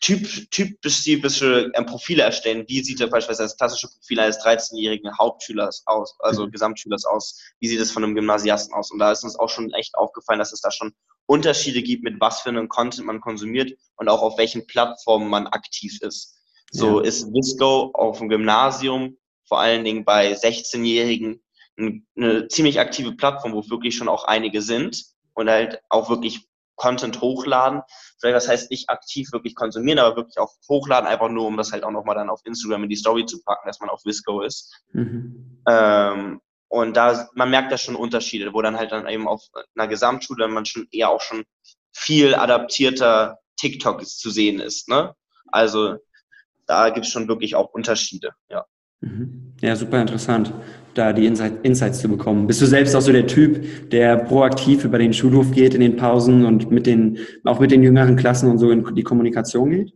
typ, 0.00 0.26
typspezifische 0.50 1.70
ähm, 1.74 1.86
Profile 1.86 2.22
erstellen. 2.22 2.64
Wie 2.68 2.82
sieht 2.82 3.00
da 3.00 3.06
beispielsweise 3.06 3.44
das 3.50 3.56
klassische 3.56 3.88
Profil 3.88 4.20
eines 4.20 4.38
13-jährigen 4.40 5.16
Hauptschülers 5.18 5.82
aus, 5.86 6.14
also 6.20 6.46
Mhm. 6.46 6.50
Gesamtschülers 6.52 7.04
aus? 7.04 7.40
Wie 7.60 7.68
sieht 7.68 7.80
es 7.80 7.90
von 7.90 8.04
einem 8.04 8.14
Gymnasiasten 8.14 8.74
aus? 8.74 8.90
Und 8.90 8.98
da 8.98 9.12
ist 9.12 9.24
uns 9.24 9.38
auch 9.38 9.48
schon 9.48 9.72
echt 9.72 9.94
aufgefallen, 9.96 10.38
dass 10.38 10.52
es 10.52 10.60
da 10.60 10.70
schon 10.70 10.92
Unterschiede 11.26 11.82
gibt, 11.82 12.02
mit 12.04 12.20
was 12.20 12.42
für 12.42 12.50
einem 12.50 12.68
Content 12.68 13.06
man 13.06 13.20
konsumiert 13.20 13.72
und 13.96 14.08
auch 14.08 14.22
auf 14.22 14.36
welchen 14.38 14.66
Plattformen 14.66 15.28
man 15.30 15.46
aktiv 15.46 15.98
ist. 16.02 16.36
So 16.70 17.00
Ja. 17.00 17.06
ist 17.06 17.26
Visco 17.32 17.90
auf 17.94 18.18
dem 18.18 18.28
Gymnasium, 18.28 19.16
vor 19.48 19.60
allen 19.60 19.84
Dingen 19.84 20.04
bei 20.04 20.34
16-Jährigen, 20.34 21.42
ein- 21.78 22.06
eine 22.16 22.48
ziemlich 22.48 22.78
aktive 22.78 23.12
Plattform, 23.12 23.52
wo 23.54 23.68
wirklich 23.70 23.96
schon 23.96 24.08
auch 24.08 24.24
einige 24.24 24.60
sind 24.62 25.02
und 25.34 25.48
halt 25.48 25.80
auch 25.88 26.08
wirklich 26.10 26.46
Content 26.76 27.20
hochladen. 27.20 27.82
Vielleicht, 28.18 28.36
das 28.36 28.48
heißt 28.48 28.70
nicht 28.70 28.90
aktiv 28.90 29.32
wirklich 29.32 29.54
konsumieren, 29.54 29.98
aber 29.98 30.16
wirklich 30.16 30.38
auch 30.38 30.52
hochladen, 30.68 31.08
einfach 31.08 31.28
nur, 31.28 31.46
um 31.46 31.56
das 31.56 31.72
halt 31.72 31.84
auch 31.84 31.90
nochmal 31.90 32.16
dann 32.16 32.30
auf 32.30 32.40
Instagram 32.44 32.84
in 32.84 32.90
die 32.90 32.96
Story 32.96 33.26
zu 33.26 33.42
packen, 33.42 33.66
dass 33.66 33.80
man 33.80 33.90
auf 33.90 34.04
Visco 34.04 34.42
ist. 34.42 34.82
Mhm. 34.92 35.62
Ähm, 35.68 36.40
und 36.68 36.96
da, 36.96 37.28
man 37.34 37.50
merkt 37.50 37.70
da 37.70 37.78
schon 37.78 37.94
Unterschiede, 37.94 38.52
wo 38.52 38.60
dann 38.60 38.76
halt 38.76 38.90
dann 38.90 39.06
eben 39.06 39.28
auf 39.28 39.42
einer 39.76 39.86
Gesamtschule 39.86 40.48
man 40.48 40.66
schon 40.66 40.88
eher 40.90 41.10
auch 41.10 41.20
schon 41.20 41.44
viel 41.92 42.34
adaptierter 42.34 43.38
TikTok 43.56 44.04
zu 44.04 44.30
sehen 44.30 44.60
ist. 44.60 44.88
Ne? 44.88 45.14
Also 45.46 45.98
da 46.66 46.90
gibt 46.90 47.06
es 47.06 47.12
schon 47.12 47.28
wirklich 47.28 47.54
auch 47.54 47.72
Unterschiede. 47.72 48.32
Ja. 48.48 48.64
Mhm. 49.00 49.54
Ja, 49.60 49.76
super 49.76 50.00
interessant, 50.00 50.52
da 50.94 51.12
die 51.12 51.26
Insight, 51.26 51.64
Insights 51.64 52.00
zu 52.00 52.08
bekommen. 52.08 52.46
Bist 52.46 52.60
du 52.62 52.66
selbst 52.66 52.94
auch 52.94 53.00
so 53.00 53.12
der 53.12 53.26
Typ, 53.26 53.90
der 53.90 54.16
proaktiv 54.16 54.84
über 54.84 54.98
den 54.98 55.12
Schulhof 55.12 55.50
geht 55.52 55.74
in 55.74 55.80
den 55.80 55.96
Pausen 55.96 56.44
und 56.44 56.70
mit 56.70 56.86
den, 56.86 57.18
auch 57.44 57.60
mit 57.60 57.70
den 57.70 57.82
jüngeren 57.82 58.16
Klassen 58.16 58.50
und 58.50 58.58
so 58.58 58.70
in 58.70 58.94
die 58.94 59.02
Kommunikation 59.02 59.70
geht? 59.70 59.92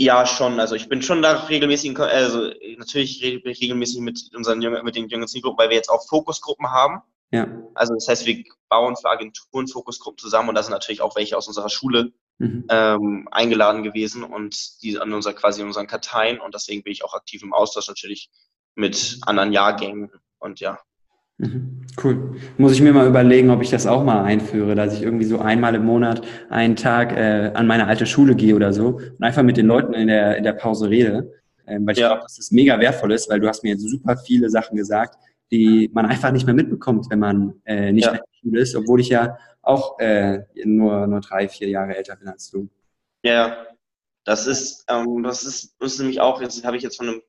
ja, 0.00 0.24
schon. 0.26 0.60
Also 0.60 0.76
ich 0.76 0.88
bin 0.88 1.02
schon 1.02 1.22
da 1.22 1.32
regelmäßig, 1.46 1.90
in 1.90 1.96
also 1.96 2.50
natürlich 2.78 3.20
regelmäßig 3.22 4.00
mit 4.00 4.30
unseren 4.34 4.62
Jüngern, 4.62 4.84
mit 4.84 4.94
den 4.94 5.08
jüngeren 5.08 5.28
Zielgruppen, 5.28 5.58
weil 5.58 5.70
wir 5.70 5.76
jetzt 5.76 5.90
auch 5.90 6.06
Fokusgruppen 6.06 6.68
haben. 6.68 7.02
Ja. 7.32 7.48
Also 7.74 7.94
das 7.94 8.06
heißt, 8.08 8.26
wir 8.26 8.44
bauen 8.68 8.96
für 8.96 9.10
Agenturen 9.10 9.66
Fokusgruppen 9.66 10.18
zusammen 10.18 10.48
und 10.50 10.54
da 10.54 10.62
sind 10.62 10.72
natürlich 10.72 11.00
auch 11.00 11.16
welche 11.16 11.36
aus 11.36 11.48
unserer 11.48 11.68
Schule 11.68 12.12
Mhm. 12.40 12.66
ähm, 12.68 13.28
eingeladen 13.32 13.82
gewesen 13.82 14.22
und 14.22 14.80
die 14.82 14.96
an 14.96 15.12
unserer 15.12 15.34
quasi 15.34 15.60
in 15.60 15.66
unseren 15.66 15.88
Karteien 15.88 16.38
und 16.38 16.54
deswegen 16.54 16.84
bin 16.84 16.92
ich 16.92 17.04
auch 17.04 17.14
aktiv 17.14 17.42
im 17.42 17.52
Austausch 17.52 17.88
natürlich 17.88 18.30
mit 18.78 19.18
anderen 19.22 19.52
Jahrgängen 19.52 20.10
und 20.38 20.60
ja. 20.60 20.78
Mhm. 21.38 21.86
Cool. 22.02 22.36
Muss 22.56 22.72
ich 22.72 22.80
mir 22.80 22.92
mal 22.92 23.06
überlegen, 23.06 23.50
ob 23.50 23.60
ich 23.60 23.70
das 23.70 23.86
auch 23.86 24.04
mal 24.04 24.24
einführe, 24.24 24.74
dass 24.74 24.94
ich 24.94 25.02
irgendwie 25.02 25.24
so 25.24 25.40
einmal 25.40 25.74
im 25.74 25.84
Monat 25.84 26.22
einen 26.48 26.76
Tag 26.76 27.12
äh, 27.12 27.52
an 27.54 27.66
meine 27.66 27.86
alte 27.86 28.06
Schule 28.06 28.34
gehe 28.34 28.54
oder 28.54 28.72
so 28.72 28.98
und 28.98 29.22
einfach 29.22 29.42
mit 29.42 29.56
den 29.56 29.66
Leuten 29.66 29.94
in 29.94 30.08
der, 30.08 30.36
in 30.36 30.44
der 30.44 30.52
Pause 30.52 30.90
rede. 30.90 31.32
Ähm, 31.66 31.86
weil 31.86 31.94
ich 31.94 32.00
ja. 32.00 32.08
glaube, 32.08 32.22
dass 32.22 32.36
das 32.36 32.50
mega 32.50 32.78
wertvoll 32.78 33.12
ist, 33.12 33.28
weil 33.28 33.40
du 33.40 33.48
hast 33.48 33.62
mir 33.62 33.70
jetzt 33.70 33.82
super 33.82 34.16
viele 34.16 34.48
Sachen 34.48 34.76
gesagt, 34.76 35.16
die 35.50 35.90
man 35.92 36.06
einfach 36.06 36.30
nicht 36.30 36.46
mehr 36.46 36.54
mitbekommt, 36.54 37.06
wenn 37.10 37.18
man 37.18 37.54
äh, 37.64 37.92
nicht 37.92 38.06
ja. 38.06 38.12
mehr 38.12 38.20
in 38.20 38.26
der 38.26 38.38
Schule 38.40 38.60
ist, 38.60 38.76
obwohl 38.76 39.00
ich 39.00 39.08
ja 39.08 39.36
auch 39.62 39.98
äh, 39.98 40.44
nur, 40.64 41.06
nur 41.06 41.20
drei, 41.20 41.48
vier 41.48 41.68
Jahre 41.68 41.96
älter 41.96 42.16
bin 42.16 42.28
als 42.28 42.50
du. 42.50 42.68
Ja, 43.22 43.56
das 44.24 44.46
ist, 44.46 44.84
ähm, 44.88 45.22
das 45.22 45.44
ist, 45.44 45.74
ist 45.80 45.98
nämlich 45.98 46.20
auch, 46.20 46.40
das 46.40 46.64
habe 46.64 46.76
ich 46.76 46.82
jetzt 46.82 46.96
von 46.96 47.08
einem 47.08 47.22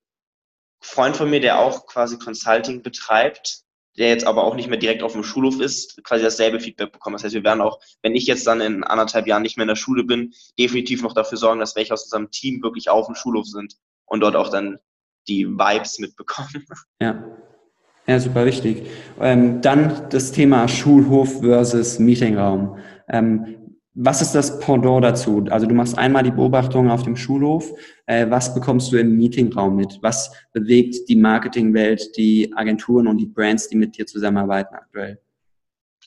Freund 0.82 1.16
von 1.16 1.30
mir, 1.30 1.40
der 1.40 1.60
auch 1.60 1.86
quasi 1.88 2.18
Consulting 2.18 2.82
betreibt, 2.82 3.64
der 3.98 4.10
jetzt 4.10 4.26
aber 4.26 4.44
auch 4.46 4.56
nicht 4.56 4.70
mehr 4.70 4.80
direkt 4.80 5.04
auf 5.04 5.14
dem 5.14 5.24
Schulhof 5.24 5.60
ist, 5.60 6.02
quasi 6.04 6.24
dasselbe 6.24 6.60
Feedback 6.60 6.92
bekommen. 6.92 7.16
Das 7.16 7.24
heißt, 7.24 7.36
wir 7.36 7.44
werden 7.44 7.62
auch, 7.62 7.80
wenn 8.02 8.16
ich 8.16 8.26
jetzt 8.28 8.48
dann 8.48 8.62
in 8.62 8.84
anderthalb 8.84 9.28
Jahren 9.28 9.42
nicht 9.42 9.58
mehr 9.58 9.66
in 9.66 9.70
der 9.70 9.76
Schule 9.76 10.04
bin, 10.04 10.34
definitiv 10.58 11.04
noch 11.04 11.14
dafür 11.14 11.38
sorgen, 11.38 11.60
dass 11.60 11.76
welche 11.76 11.94
aus 11.94 12.04
unserem 12.04 12.32
Team 12.32 12.64
wirklich 12.64 12.90
auf 12.90 13.08
dem 13.08 13.16
Schulhof 13.16 13.46
sind 13.46 13.76
und 14.06 14.22
dort 14.22 14.36
auch 14.36 14.50
dann 14.50 14.80
die 15.28 15.46
Vibes 15.48 16.00
mitbekommen. 16.00 16.66
Ja. 17.02 17.24
Ja, 18.08 18.20
super 18.20 18.44
wichtig. 18.48 18.88
Ähm, 19.20 19.62
dann 19.62 20.10
das 20.10 20.32
Thema 20.32 20.68
Schulhof 20.68 21.42
versus 21.42 22.00
Meetingraum. 22.00 22.80
Ähm, 23.08 23.69
was 23.94 24.22
ist 24.22 24.34
das 24.34 24.60
Pendant 24.60 25.04
dazu? 25.04 25.46
Also 25.50 25.66
du 25.66 25.74
machst 25.74 25.98
einmal 25.98 26.24
die 26.24 26.32
Beobachtung 26.32 26.90
auf 26.90 27.04
dem 27.04 27.16
Schulhof. 27.16 27.74
Äh, 28.06 28.30
was 28.30 28.54
bekommst 28.54 28.92
du 28.92 28.98
im 28.98 29.18
Meetingraum 29.18 29.76
mit? 29.76 30.00
Was 30.02 30.32
bewegt 30.54 31.10
die 31.10 31.16
Marketingwelt, 31.16 32.16
die 32.16 32.54
Agenturen 32.56 33.08
und 33.08 33.18
die 33.18 33.26
Brands, 33.26 33.68
die 33.68 33.76
mit 33.76 33.98
dir 33.98 34.06
zusammenarbeiten 34.06 34.76
aktuell? 34.76 35.20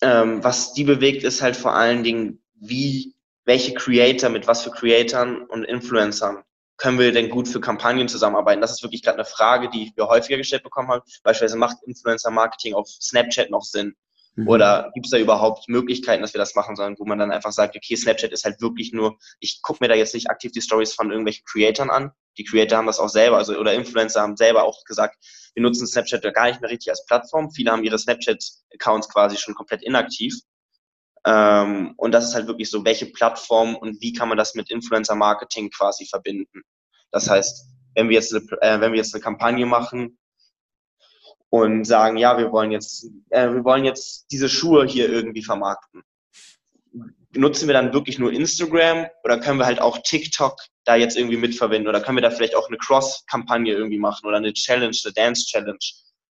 Ähm, 0.01 0.42
was 0.42 0.73
die 0.73 0.85
bewegt, 0.85 1.25
ist 1.25 1.42
halt 1.42 1.57
vor 1.57 1.75
allen 1.75 2.03
Dingen, 2.03 2.40
wie, 2.55 3.14
welche 3.45 3.75
Creator 3.75 4.31
mit 4.31 4.47
was 4.47 4.62
für 4.62 4.71
Creatoren 4.71 5.42
und 5.42 5.64
Influencern 5.64 6.42
können 6.83 6.99
wir 6.99 7.12
denn 7.12 7.31
gut 7.31 7.47
für 7.47 7.61
Kampagnen 7.61 8.09
zusammenarbeiten? 8.09 8.61
Das 8.61 8.73
ist 8.73 8.83
wirklich 8.83 9.05
gerade 9.05 9.18
eine 9.18 9.25
Frage, 9.25 9.71
die 9.71 9.92
wir 9.95 10.09
häufiger 10.09 10.37
gestellt 10.37 10.64
bekommen 10.64 10.88
haben. 10.88 11.03
Beispielsweise 11.23 11.57
macht 11.57 11.77
Influencer-Marketing 11.87 12.75
auf 12.75 12.88
Snapchat 12.88 13.51
noch 13.51 13.62
Sinn? 13.62 13.95
Mhm. 14.35 14.49
Oder 14.49 14.90
gibt 14.95 15.07
es 15.07 15.11
da 15.11 15.18
überhaupt 15.18 15.68
Möglichkeiten, 15.68 16.23
dass 16.23 16.33
wir 16.33 16.38
das 16.38 16.55
machen 16.55 16.77
sollen, 16.77 16.97
wo 16.99 17.05
man 17.05 17.18
dann 17.18 17.31
einfach 17.31 17.53
sagt, 17.53 17.77
okay, 17.77 17.97
Snapchat 17.97 18.33
ist 18.33 18.45
halt 18.45 18.61
wirklich 18.61 18.92
nur, 18.92 19.18
ich 19.40 19.61
gucke 19.62 19.83
mir 19.83 19.88
da 19.88 19.95
jetzt 19.95 20.14
nicht 20.14 20.31
aktiv 20.31 20.53
die 20.53 20.62
Stories 20.62 20.95
von 20.95 21.11
irgendwelchen 21.11 21.45
Creatoren 21.45 21.90
an. 21.90 22.12
Die 22.38 22.45
Creator 22.45 22.79
haben 22.79 22.87
das 22.87 22.99
auch 22.99 23.11
selber, 23.11 23.37
also 23.37 23.59
oder 23.59 23.75
Influencer 23.75 24.23
haben 24.23 24.37
selber 24.37 24.64
auch 24.64 24.85
gesagt, 24.85 25.16
wir 25.55 25.62
nutzen 25.62 25.87
Snapchat 25.87 26.23
gar 26.35 26.47
nicht 26.47 26.62
mehr 26.62 26.71
richtig 26.71 26.90
als 26.90 27.05
Plattform. 27.05 27.51
Viele 27.51 27.71
haben 27.71 27.85
ihre 27.85 27.99
Snapchat-Accounts 27.99 29.11
quasi 29.11 29.37
schon 29.37 29.55
komplett 29.55 29.83
inaktiv. 29.83 30.35
Ähm, 31.27 31.92
und 31.99 32.12
das 32.12 32.25
ist 32.25 32.35
halt 32.35 32.47
wirklich 32.47 32.71
so, 32.71 32.85
welche 32.85 33.07
Plattform 33.07 33.77
und 33.77 34.01
wie 34.01 34.12
kann 34.12 34.29
man 34.29 34.38
das 34.38 34.55
mit 34.55 34.71
Influencer-Marketing 34.71 35.71
quasi 35.71 36.07
verbinden. 36.07 36.62
Das 37.11 37.29
heißt, 37.29 37.66
wenn 37.95 38.09
wir 38.09 38.14
jetzt 38.14 38.35
eine, 38.35 38.45
äh, 38.62 38.81
wenn 38.81 38.92
wir 38.92 38.99
jetzt 38.99 39.14
eine 39.14 39.23
Kampagne 39.23 39.66
machen, 39.66 40.18
und 41.53 41.85
sagen, 41.85 42.17
ja, 42.17 42.38
wir 42.38 42.51
wollen 42.51 42.71
jetzt, 42.71 43.11
äh, 43.29 43.53
wir 43.53 43.62
wollen 43.62 43.85
jetzt 43.85 44.25
diese 44.31 44.49
Schuhe 44.49 44.87
hier 44.87 45.11
irgendwie 45.11 45.45
vermarkten. 45.45 46.03
Nutzen 47.35 47.69
wir 47.69 47.75
dann 47.75 47.93
wirklich 47.93 48.19
nur 48.19 48.33
Instagram 48.33 49.07
oder 49.23 49.38
können 49.38 49.59
wir 49.59 49.67
halt 49.67 49.79
auch 49.79 49.99
TikTok 50.03 50.59
da 50.85 50.97
jetzt 50.97 51.15
irgendwie 51.15 51.37
mitverwenden 51.37 51.88
oder 51.88 52.01
können 52.01 52.17
wir 52.17 52.23
da 52.23 52.31
vielleicht 52.31 52.57
auch 52.57 52.69
eine 52.69 52.79
Cross-Kampagne 52.79 53.71
irgendwie 53.71 53.99
machen 53.99 54.27
oder 54.27 54.38
eine 54.38 54.55
Challenge, 54.55 54.97
eine 55.05 55.12
Dance-Challenge? 55.12 55.79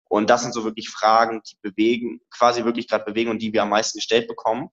Und 0.08 0.30
das 0.30 0.42
sind 0.42 0.54
so 0.54 0.62
wirklich 0.62 0.88
Fragen, 0.88 1.42
die 1.50 1.56
bewegen, 1.62 2.20
quasi 2.30 2.64
wirklich 2.64 2.86
gerade 2.86 3.04
bewegen 3.04 3.30
und 3.30 3.42
die 3.42 3.52
wir 3.52 3.64
am 3.64 3.70
meisten 3.70 3.98
gestellt 3.98 4.28
bekommen. 4.28 4.68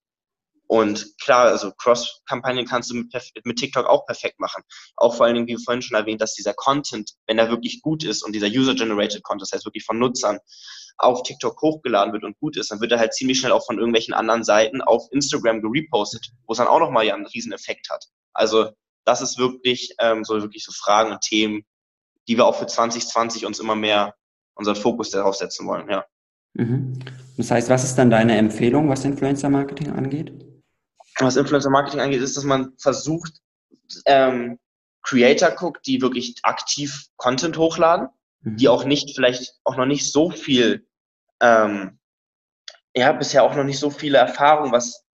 Und 0.68 1.14
klar, 1.22 1.48
also 1.48 1.72
Cross-Kampagnen 1.72 2.66
kannst 2.66 2.90
du 2.90 2.96
mit, 2.96 3.14
mit, 3.44 3.58
TikTok 3.58 3.86
auch 3.86 4.06
perfekt 4.06 4.40
machen. 4.40 4.64
Auch 4.96 5.16
vor 5.16 5.26
allen 5.26 5.36
Dingen, 5.36 5.48
wie 5.48 5.64
vorhin 5.64 5.82
schon 5.82 5.98
erwähnt, 5.98 6.22
dass 6.22 6.34
dieser 6.34 6.54
Content, 6.54 7.12
wenn 7.28 7.38
er 7.38 7.50
wirklich 7.50 7.82
gut 7.82 8.04
ist 8.04 8.24
und 8.24 8.34
dieser 8.34 8.48
User-Generated 8.48 9.24
Content, 9.24 9.44
das 9.44 9.52
heißt 9.52 9.66
wirklich 9.66 9.86
von 9.86 10.00
Nutzern, 10.00 10.40
auf 10.98 11.24
TikTok 11.24 11.62
hochgeladen 11.62 12.14
wird 12.14 12.24
und 12.24 12.40
gut 12.40 12.58
ist, 12.58 12.72
dann 12.72 12.80
wird 12.80 12.92
er 12.92 13.00
halt 13.00 13.14
ziemlich 13.14 13.40
schnell 13.40 13.52
auch 13.52 13.66
von 13.66 13.78
irgendwelchen 13.78 14.14
anderen 14.14 14.44
Seiten 14.44 14.82
auf 14.82 15.04
Instagram 15.12 15.62
gerepostet, 15.62 16.32
wo 16.46 16.54
es 16.54 16.58
dann 16.58 16.68
auch 16.68 16.80
nochmal 16.80 17.06
ja 17.06 17.14
einen 17.14 17.26
riesen 17.26 17.52
Effekt 17.52 17.90
hat. 17.90 18.06
Also 18.34 18.72
das 19.04 19.22
ist 19.22 19.38
wirklich 19.38 19.94
ähm, 20.00 20.24
so 20.24 20.42
wirklich 20.42 20.64
so 20.64 20.72
Fragen 20.72 21.12
und 21.12 21.22
Themen, 21.22 21.64
die 22.28 22.38
wir 22.38 22.46
auch 22.46 22.56
für 22.56 22.66
2020 22.66 23.46
uns 23.46 23.60
immer 23.60 23.76
mehr 23.76 24.16
unseren 24.56 24.76
Fokus 24.78 25.12
darauf 25.12 25.36
setzen 25.36 25.68
wollen, 25.68 25.90
ja. 25.90 26.06
Mhm. 26.54 27.00
Das 27.38 27.52
heißt, 27.52 27.70
was 27.70 27.84
ist 27.84 27.96
dann 27.98 28.10
deine 28.10 28.38
Empfehlung, 28.38 28.90
was 28.90 29.04
Influencer-Marketing 29.04 29.92
angeht? 29.92 30.34
Was 31.20 31.36
Influencer 31.36 31.70
Marketing 31.70 32.02
angeht, 32.02 32.22
ist, 32.22 32.36
dass 32.36 32.44
man 32.44 32.74
versucht, 32.78 33.42
ähm, 34.06 34.60
Creator 35.02 35.52
guckt, 35.52 35.86
die 35.86 36.02
wirklich 36.02 36.36
aktiv 36.44 37.08
Content 37.16 37.58
hochladen, 37.58 38.10
mhm. 38.42 38.58
die 38.58 38.68
auch 38.68 38.84
nicht, 38.84 39.16
vielleicht 39.16 39.56
auch 39.64 39.78
noch 39.78 39.86
nicht 39.86 40.12
so 40.12 40.32
viel, 40.32 40.88
ähm, 41.40 42.00
ja, 42.96 43.12
bisher 43.12 43.44
auch 43.44 43.56
noch 43.56 43.64
nicht 43.64 43.80
so 43.80 43.90
viele 43.90 44.18
Erfahrungen, 44.18 44.72
was 44.72 45.06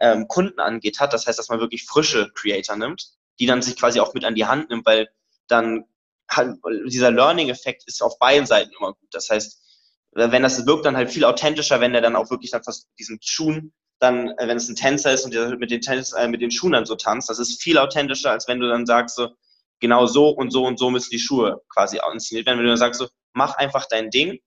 ähm, 0.00 0.28
Kunden 0.28 0.60
angeht, 0.60 0.98
hat. 1.00 1.12
Das 1.12 1.26
heißt, 1.26 1.38
dass 1.38 1.48
man 1.48 1.60
wirklich 1.60 1.84
frische 1.84 2.32
Creator 2.34 2.76
nimmt, 2.76 3.10
die 3.38 3.46
dann 3.46 3.62
sich 3.62 3.76
quasi 3.76 4.00
auch 4.00 4.14
mit 4.14 4.24
an 4.24 4.34
die 4.34 4.46
Hand 4.46 4.70
nimmt, 4.70 4.86
weil 4.86 5.08
dann 5.46 5.84
halt, 6.30 6.56
dieser 6.86 7.10
Learning-Effekt 7.10 7.84
ist 7.86 8.02
auf 8.02 8.18
beiden 8.18 8.46
Seiten 8.46 8.72
immer 8.78 8.94
gut. 8.94 9.08
Das 9.12 9.28
heißt, 9.30 9.60
wenn 10.12 10.42
das 10.42 10.64
wirkt 10.66 10.86
dann 10.86 10.96
halt 10.96 11.10
viel 11.10 11.24
authentischer, 11.24 11.80
wenn 11.80 11.94
er 11.94 12.00
dann 12.00 12.16
auch 12.16 12.30
wirklich 12.30 12.50
dann 12.50 12.62
diesen 12.98 13.18
Schuhen 13.20 13.74
dann, 13.98 14.28
äh, 14.38 14.48
wenn 14.48 14.56
es 14.56 14.68
ein 14.68 14.76
Tänzer 14.76 15.12
ist 15.12 15.24
und 15.24 15.34
der 15.34 15.56
mit 15.56 15.70
den, 15.70 15.80
Tennis, 15.80 16.12
äh, 16.12 16.28
mit 16.28 16.40
den 16.40 16.50
Schuhen 16.50 16.72
dann 16.72 16.86
so 16.86 16.96
tanzt, 16.96 17.30
das 17.30 17.38
ist 17.38 17.62
viel 17.62 17.78
authentischer, 17.78 18.30
als 18.30 18.48
wenn 18.48 18.60
du 18.60 18.68
dann 18.68 18.86
sagst, 18.86 19.16
so, 19.16 19.30
genau 19.80 20.06
so 20.06 20.30
und 20.30 20.50
so 20.50 20.66
und 20.66 20.78
so 20.78 20.90
müssen 20.90 21.10
die 21.10 21.18
Schuhe 21.18 21.62
quasi 21.68 22.00
inszeniert 22.12 22.46
werden. 22.46 22.58
Wenn 22.58 22.66
du 22.66 22.70
dann 22.70 22.78
sagst, 22.78 23.00
so, 23.00 23.08
mach 23.32 23.56
einfach 23.56 23.86
dein 23.86 24.10
Ding 24.10 24.40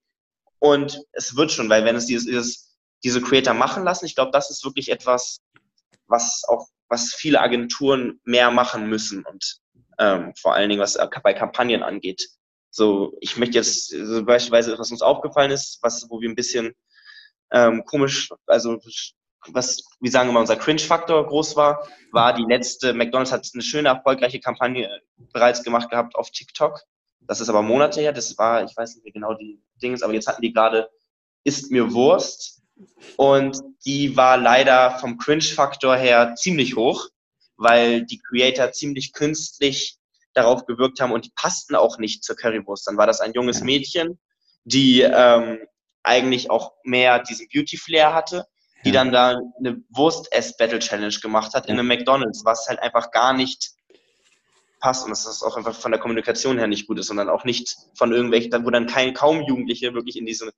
und 0.58 1.02
es 1.12 1.36
wird 1.36 1.52
schon, 1.52 1.68
weil 1.68 1.84
wenn 1.84 1.96
es 1.96 2.06
dieses, 2.06 2.26
dieses 2.26 2.68
diese 3.04 3.22
Creator 3.22 3.54
machen 3.54 3.84
lassen, 3.84 4.06
ich 4.06 4.14
glaube, 4.14 4.32
das 4.32 4.50
ist 4.50 4.64
wirklich 4.64 4.90
etwas, 4.90 5.40
was 6.06 6.42
auch, 6.48 6.68
was 6.88 7.14
viele 7.14 7.40
Agenturen 7.40 8.20
mehr 8.24 8.50
machen 8.50 8.88
müssen 8.88 9.24
und 9.24 9.58
ähm, 9.98 10.32
vor 10.36 10.54
allen 10.54 10.68
Dingen, 10.68 10.80
was 10.80 10.98
bei 11.22 11.34
Kampagnen 11.34 11.82
angeht. 11.82 12.28
So, 12.70 13.16
ich 13.20 13.36
möchte 13.36 13.58
jetzt 13.58 13.88
so 13.88 14.24
beispielsweise, 14.24 14.78
was 14.78 14.90
uns 14.90 15.02
aufgefallen 15.02 15.50
ist, 15.50 15.78
was, 15.82 16.08
wo 16.08 16.20
wir 16.20 16.28
ein 16.28 16.34
bisschen 16.34 16.74
ähm, 17.50 17.84
komisch, 17.84 18.30
also 18.46 18.78
was, 19.46 19.84
wie 20.00 20.08
sagen 20.08 20.28
wir 20.28 20.32
mal, 20.34 20.40
unser 20.40 20.56
Cringe-Faktor 20.56 21.26
groß 21.26 21.56
war, 21.56 21.86
war 22.12 22.34
die 22.34 22.44
letzte, 22.44 22.92
McDonalds 22.92 23.32
hat 23.32 23.48
eine 23.52 23.62
schöne, 23.62 23.88
erfolgreiche 23.88 24.40
Kampagne 24.40 24.88
bereits 25.32 25.62
gemacht 25.62 25.90
gehabt 25.90 26.16
auf 26.16 26.30
TikTok. 26.30 26.80
Das 27.20 27.40
ist 27.40 27.48
aber 27.48 27.62
Monate 27.62 28.00
her, 28.00 28.12
das 28.12 28.36
war, 28.38 28.64
ich 28.64 28.76
weiß 28.76 28.94
nicht 28.94 29.04
mehr 29.04 29.12
genau 29.12 29.34
die 29.34 29.62
Dinge, 29.82 29.98
aber 30.02 30.14
jetzt 30.14 30.26
hatten 30.26 30.42
die 30.42 30.52
gerade 30.52 30.90
Ist 31.44 31.70
mir 31.70 31.92
Wurst. 31.92 32.62
Und 33.16 33.60
die 33.84 34.16
war 34.16 34.36
leider 34.36 34.98
vom 34.98 35.18
Cringe-Faktor 35.18 35.96
her 35.96 36.34
ziemlich 36.36 36.76
hoch, 36.76 37.08
weil 37.56 38.06
die 38.06 38.20
Creator 38.20 38.72
ziemlich 38.72 39.12
künstlich 39.12 39.96
darauf 40.32 40.64
gewirkt 40.64 41.00
haben 41.00 41.12
und 41.12 41.24
die 41.24 41.32
passten 41.34 41.74
auch 41.74 41.98
nicht 41.98 42.22
zur 42.22 42.36
Currywurst. 42.36 42.86
Dann 42.86 42.96
war 42.96 43.06
das 43.06 43.20
ein 43.20 43.32
junges 43.32 43.62
Mädchen, 43.62 44.20
die 44.64 45.00
ähm, 45.00 45.58
eigentlich 46.04 46.50
auch 46.50 46.74
mehr 46.84 47.18
diesen 47.18 47.48
Beauty-Flair 47.52 48.14
hatte 48.14 48.46
die 48.84 48.90
ja. 48.90 48.94
dann 48.94 49.12
da 49.12 49.40
eine 49.58 49.82
Wurst-Ess-Battle-Challenge 49.90 51.16
gemacht 51.20 51.54
hat 51.54 51.66
in 51.66 51.78
einem 51.78 51.88
McDonalds, 51.88 52.44
was 52.44 52.66
halt 52.68 52.80
einfach 52.80 53.10
gar 53.10 53.32
nicht 53.32 53.72
passt 54.80 55.04
und 55.04 55.10
dass 55.10 55.24
das 55.24 55.42
auch 55.42 55.56
einfach 55.56 55.74
von 55.74 55.90
der 55.90 56.00
Kommunikation 56.00 56.58
her 56.58 56.68
nicht 56.68 56.86
gut 56.86 56.98
ist, 56.98 57.08
sondern 57.08 57.28
auch 57.28 57.44
nicht 57.44 57.76
von 57.94 58.12
irgendwelchen, 58.12 58.64
wo 58.64 58.70
dann 58.70 58.86
kein, 58.86 59.14
kaum 59.14 59.42
Jugendliche 59.42 59.94
wirklich 59.94 60.16
in 60.16 60.26
diese 60.26 60.52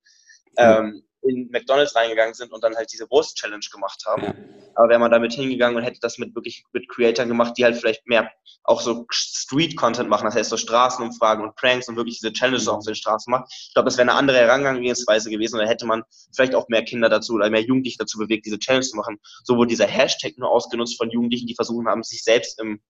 ähm, 0.57 1.03
in 1.23 1.49
McDonalds 1.51 1.95
reingegangen 1.95 2.33
sind 2.33 2.51
und 2.51 2.63
dann 2.63 2.75
halt 2.75 2.91
diese 2.91 3.09
Wurst-Challenge 3.09 3.65
gemacht 3.71 4.03
haben. 4.05 4.23
Ja. 4.23 4.33
Aber 4.75 4.89
wäre 4.89 4.99
man 4.99 5.11
damit 5.11 5.33
hingegangen 5.33 5.77
und 5.77 5.83
hätte 5.83 5.99
das 6.01 6.17
mit 6.17 6.33
wirklich 6.35 6.63
mit 6.73 6.89
Creatoren 6.89 7.29
gemacht, 7.29 7.53
die 7.57 7.63
halt 7.63 7.77
vielleicht 7.77 8.07
mehr 8.07 8.31
auch 8.63 8.81
so 8.81 9.05
Street-Content 9.11 10.09
machen, 10.09 10.25
das 10.25 10.35
heißt 10.35 10.49
so 10.49 10.57
Straßenumfragen 10.57 11.43
und 11.43 11.55
Pranks 11.55 11.87
und 11.89 11.95
wirklich 11.95 12.19
diese 12.19 12.31
Challenges 12.33 12.65
mhm. 12.65 12.73
auf 12.73 12.85
den 12.85 12.95
Straßen 12.95 13.29
machen. 13.31 13.45
Ich 13.49 13.73
glaube, 13.73 13.85
das 13.85 13.97
wäre 13.97 14.09
eine 14.09 14.17
andere 14.17 14.37
Herangehensweise 14.37 15.29
gewesen 15.29 15.55
und 15.55 15.65
da 15.65 15.69
hätte 15.69 15.85
man 15.85 16.03
vielleicht 16.33 16.55
auch 16.55 16.67
mehr 16.69 16.83
Kinder 16.83 17.09
dazu 17.09 17.33
oder 17.33 17.49
mehr 17.49 17.61
Jugendliche 17.61 17.97
dazu 17.97 18.17
bewegt, 18.17 18.45
diese 18.45 18.59
Challenge 18.59 18.85
zu 18.85 18.95
machen. 18.95 19.17
So 19.43 19.57
wurde 19.57 19.69
dieser 19.69 19.87
Hashtag 19.87 20.37
nur 20.37 20.49
ausgenutzt 20.49 20.97
von 20.97 21.09
Jugendlichen, 21.09 21.47
die 21.47 21.55
versuchen 21.55 21.87
haben, 21.87 22.03
sich 22.03 22.23
selbst 22.23 22.59
im 22.59 22.81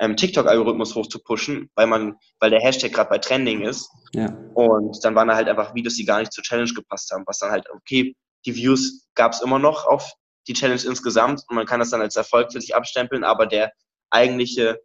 ähm, 0.00 0.16
TikTok-Algorithmus 0.16 0.94
hochzupushen, 0.94 1.70
weil 1.74 1.86
man, 1.86 2.16
weil 2.38 2.50
der 2.50 2.60
Hashtag 2.60 2.92
gerade 2.92 3.10
bei 3.10 3.18
Trending 3.18 3.62
ist. 3.62 3.90
Ja. 4.14 4.36
Und 4.54 4.98
dann 5.02 5.14
waren 5.14 5.28
da 5.28 5.36
halt 5.36 5.48
einfach 5.48 5.74
Videos, 5.74 5.94
die 5.94 6.04
gar 6.04 6.20
nicht 6.20 6.32
zur 6.32 6.44
Challenge 6.44 6.72
gepasst 6.74 7.10
haben, 7.12 7.24
was 7.26 7.38
dann 7.38 7.50
halt, 7.50 7.68
okay, 7.70 8.14
die 8.46 8.54
Views 8.54 9.06
gab 9.14 9.32
es 9.32 9.42
immer 9.42 9.58
noch 9.58 9.86
auf 9.86 10.12
die 10.46 10.54
Challenge 10.54 10.80
insgesamt 10.86 11.42
und 11.48 11.56
man 11.56 11.66
kann 11.66 11.80
das 11.80 11.90
dann 11.90 12.00
als 12.00 12.16
Erfolg 12.16 12.52
für 12.52 12.60
sich 12.60 12.74
abstempeln, 12.74 13.24
aber 13.24 13.46
der 13.46 13.72
eigentliche 14.10 14.80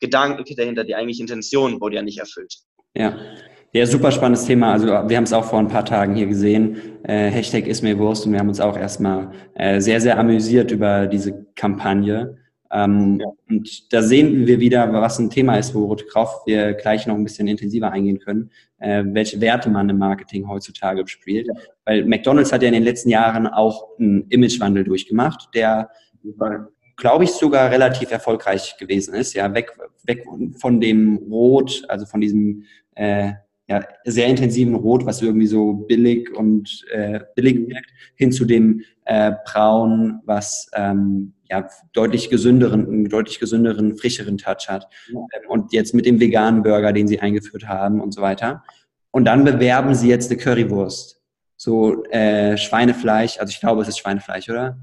Gedanke 0.00 0.44
dahinter, 0.54 0.84
die 0.84 0.94
eigentliche 0.94 1.22
Intention 1.22 1.80
wurde 1.80 1.96
ja 1.96 2.02
nicht 2.02 2.18
erfüllt. 2.18 2.54
Ja. 2.94 3.16
Ja, 3.72 3.84
super 3.84 4.10
spannendes 4.10 4.46
Thema. 4.46 4.72
Also 4.72 4.86
wir 4.86 5.16
haben 5.16 5.24
es 5.24 5.34
auch 5.34 5.44
vor 5.44 5.58
ein 5.58 5.68
paar 5.68 5.84
Tagen 5.84 6.14
hier 6.14 6.26
gesehen. 6.26 7.04
Äh, 7.04 7.28
Hashtag 7.28 7.66
ist 7.66 7.82
mir 7.82 7.98
Wurst 7.98 8.24
und 8.24 8.32
wir 8.32 8.38
haben 8.38 8.48
uns 8.48 8.60
auch 8.60 8.76
erstmal 8.76 9.32
äh, 9.54 9.80
sehr, 9.80 10.00
sehr 10.00 10.18
amüsiert 10.18 10.70
über 10.70 11.06
diese 11.06 11.46
Kampagne. 11.56 12.38
Ähm, 12.70 13.20
ja. 13.20 13.26
Und 13.48 13.92
da 13.92 14.02
sehen 14.02 14.46
wir 14.46 14.60
wieder, 14.60 14.92
was 14.92 15.18
ein 15.18 15.30
Thema 15.30 15.56
ist, 15.56 15.74
worauf 15.74 16.46
wir 16.46 16.74
gleich 16.74 17.06
noch 17.06 17.14
ein 17.14 17.24
bisschen 17.24 17.48
intensiver 17.48 17.92
eingehen 17.92 18.18
können, 18.18 18.50
äh, 18.78 19.04
welche 19.06 19.40
Werte 19.40 19.70
man 19.70 19.88
im 19.88 19.98
Marketing 19.98 20.48
heutzutage 20.48 21.06
spielt. 21.06 21.48
Ja. 21.48 21.54
Weil 21.84 22.04
McDonald's 22.04 22.52
hat 22.52 22.62
ja 22.62 22.68
in 22.68 22.74
den 22.74 22.82
letzten 22.82 23.10
Jahren 23.10 23.46
auch 23.46 23.98
einen 23.98 24.26
Imagewandel 24.28 24.84
durchgemacht, 24.84 25.48
der, 25.54 25.90
glaube 26.96 27.24
ich, 27.24 27.30
sogar 27.30 27.70
relativ 27.70 28.10
erfolgreich 28.10 28.76
gewesen 28.78 29.14
ist. 29.14 29.34
Ja, 29.34 29.54
weg, 29.54 29.72
weg 30.04 30.24
von 30.58 30.80
dem 30.80 31.18
Rot, 31.30 31.84
also 31.88 32.06
von 32.06 32.20
diesem 32.20 32.64
äh, 32.94 33.32
ja, 33.68 33.84
sehr 34.04 34.28
intensiven 34.28 34.74
Rot, 34.74 35.06
was 35.06 35.22
irgendwie 35.22 35.46
so 35.46 35.72
billig 35.72 36.32
und 36.34 36.84
äh, 36.92 37.20
billig 37.34 37.68
wirkt, 37.68 37.90
hin 38.14 38.30
zu 38.30 38.44
dem 38.44 38.82
äh, 39.04 39.32
Braun, 39.44 40.20
was 40.24 40.70
ähm, 40.74 41.34
ja 41.50 41.68
deutlich 41.92 42.30
gesünderen, 42.30 42.86
einen 42.86 43.08
deutlich 43.08 43.40
gesünderen, 43.40 43.96
frischeren 43.96 44.38
Touch 44.38 44.68
hat. 44.68 44.88
Ja. 45.12 45.18
Ähm, 45.18 45.50
und 45.50 45.72
jetzt 45.72 45.94
mit 45.94 46.06
dem 46.06 46.20
veganen 46.20 46.62
Burger, 46.62 46.92
den 46.92 47.08
sie 47.08 47.18
eingeführt 47.18 47.66
haben 47.66 48.00
und 48.00 48.14
so 48.14 48.22
weiter. 48.22 48.62
Und 49.10 49.24
dann 49.24 49.44
bewerben 49.44 49.94
sie 49.94 50.08
jetzt 50.08 50.30
eine 50.30 50.40
Currywurst. 50.40 51.20
So 51.56 52.04
äh, 52.04 52.56
Schweinefleisch, 52.56 53.38
also 53.38 53.50
ich 53.50 53.60
glaube, 53.60 53.82
es 53.82 53.88
ist 53.88 53.98
Schweinefleisch, 53.98 54.48
oder? 54.48 54.78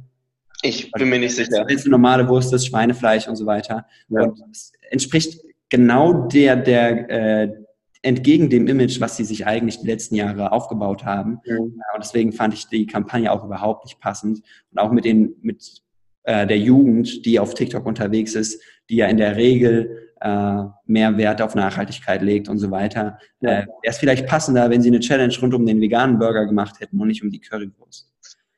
Ich 0.62 0.91
bin 0.91 1.10
mir 1.10 1.19
nicht 1.19 1.36
sicher. 1.36 1.65
Wenn 1.67 1.76
es 1.76 1.84
eine 1.84 1.91
normale 1.91 2.28
Wurst 2.28 2.54
ist, 2.54 2.65
Schweinefleisch 2.65 3.28
und 3.28 3.36
so 3.36 3.46
weiter. 3.46 3.86
Ja. 4.10 4.24
Und 4.24 4.41
es 4.52 4.72
entspricht 4.89 5.41
genau 5.69 6.28
der, 6.28 6.56
der, 6.56 7.10
äh, 7.10 7.62
entgegen 8.03 8.49
dem 8.49 8.67
Image, 8.67 8.99
was 8.99 9.17
sie 9.17 9.23
sich 9.23 9.47
eigentlich 9.47 9.79
die 9.79 9.87
letzten 9.87 10.15
Jahre 10.15 10.51
aufgebaut 10.51 11.05
haben. 11.05 11.39
Mhm. 11.45 11.57
Und 11.59 11.99
deswegen 11.99 12.33
fand 12.33 12.53
ich 12.53 12.67
die 12.67 12.85
Kampagne 12.85 13.31
auch 13.31 13.43
überhaupt 13.43 13.85
nicht 13.85 13.99
passend. 13.99 14.41
Und 14.71 14.77
auch 14.77 14.91
mit 14.91 15.05
den, 15.05 15.35
mit 15.41 15.81
äh, 16.23 16.45
der 16.45 16.59
Jugend, 16.59 17.25
die 17.25 17.39
auf 17.39 17.53
TikTok 17.53 17.85
unterwegs 17.85 18.35
ist, 18.35 18.61
die 18.89 18.97
ja 18.97 19.07
in 19.07 19.17
der 19.17 19.37
Regel 19.37 20.11
äh, 20.19 20.63
mehr 20.85 21.17
Wert 21.17 21.41
auf 21.41 21.55
Nachhaltigkeit 21.55 22.21
legt 22.21 22.49
und 22.49 22.59
so 22.59 22.71
weiter. 22.71 23.17
Ja. 23.39 23.49
Äh, 23.49 23.53
Wäre 23.53 23.67
es 23.83 23.97
vielleicht 23.97 24.27
passender, 24.27 24.69
wenn 24.69 24.81
sie 24.81 24.89
eine 24.89 24.99
Challenge 24.99 25.33
rund 25.41 25.53
um 25.53 25.65
den 25.65 25.79
veganen 25.79 26.19
Burger 26.19 26.45
gemacht 26.45 26.81
hätten 26.81 26.99
und 26.99 27.07
nicht 27.07 27.23
um 27.23 27.31
die 27.31 27.39
Currywurst. 27.39 28.11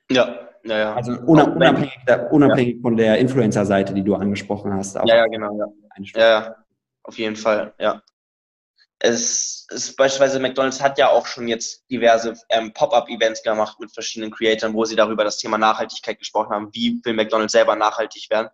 Ja, 0.09 0.49
ja, 0.63 0.77
ja. 0.77 0.95
Also 0.95 1.19
unabhängig, 1.21 1.91
unabhängig 2.31 2.75
ja. 2.77 2.81
von 2.81 2.97
der 2.97 3.19
Influencer-Seite, 3.19 3.93
die 3.93 4.03
du 4.03 4.15
angesprochen 4.15 4.73
hast. 4.73 4.95
ja, 4.95 5.05
ja, 5.05 5.27
genau. 5.27 5.55
Ja. 6.15 6.19
ja, 6.19 6.55
auf 7.03 7.17
jeden 7.19 7.35
Fall, 7.35 7.73
ja 7.79 8.01
es 9.05 9.67
ist 9.69 9.95
beispielsweise 9.95 10.39
McDonald's 10.39 10.81
hat 10.81 10.97
ja 10.97 11.09
auch 11.09 11.27
schon 11.27 11.47
jetzt 11.47 11.83
diverse 11.89 12.33
ähm, 12.49 12.73
Pop-up-Events 12.73 13.43
gemacht 13.43 13.79
mit 13.79 13.93
verschiedenen 13.93 14.31
Creatoren, 14.31 14.73
wo 14.73 14.85
sie 14.85 14.95
darüber 14.95 15.23
das 15.23 15.37
Thema 15.37 15.57
Nachhaltigkeit 15.57 16.19
gesprochen 16.19 16.53
haben. 16.53 16.69
Wie 16.73 16.99
will 17.03 17.13
McDonald's 17.13 17.53
selber 17.53 17.75
nachhaltig 17.75 18.27
werden? 18.29 18.49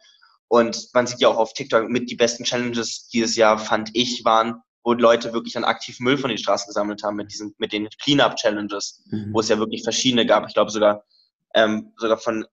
Und 0.48 0.90
man 0.94 1.08
sieht 1.08 1.22
ja 1.22 1.30
auch 1.30 1.38
auf 1.38 1.54
TikTok 1.54 1.90
mit 1.90 2.10
die 2.10 2.16
besten 2.16 2.44
Challenges 2.44 3.08
dieses 3.08 3.36
Jahr, 3.36 3.58
fand 3.58 3.92
ich, 3.94 4.26
waren, 4.26 4.62
wo 4.84 4.94
Leute 4.94 5.32
wirklich 5.34 5.54
dann 5.54 5.64
aktiv 5.64 6.00
Müll 6.00 6.18
von 6.18 6.30
den 6.30 6.38
Straßen 6.38 6.68
gesammelt 6.68 7.04
haben 7.04 7.16
mit 7.16 7.32
diesen, 7.32 7.56
mit 7.58 7.72
den 7.72 7.88
Cleanup-Challenges, 8.02 9.04
mhm. 9.10 9.30
wo 9.34 9.40
es 9.40 9.48
ja 9.48 9.60
wirklich 9.60 9.84
verschiedene 9.84 10.26
gab. 10.26 10.46
Ich 10.48 10.54
glaube 10.54 10.72
sogar, 10.72 11.06
ähm, 11.54 11.94
sogar 11.98 12.18
von, 12.18 12.46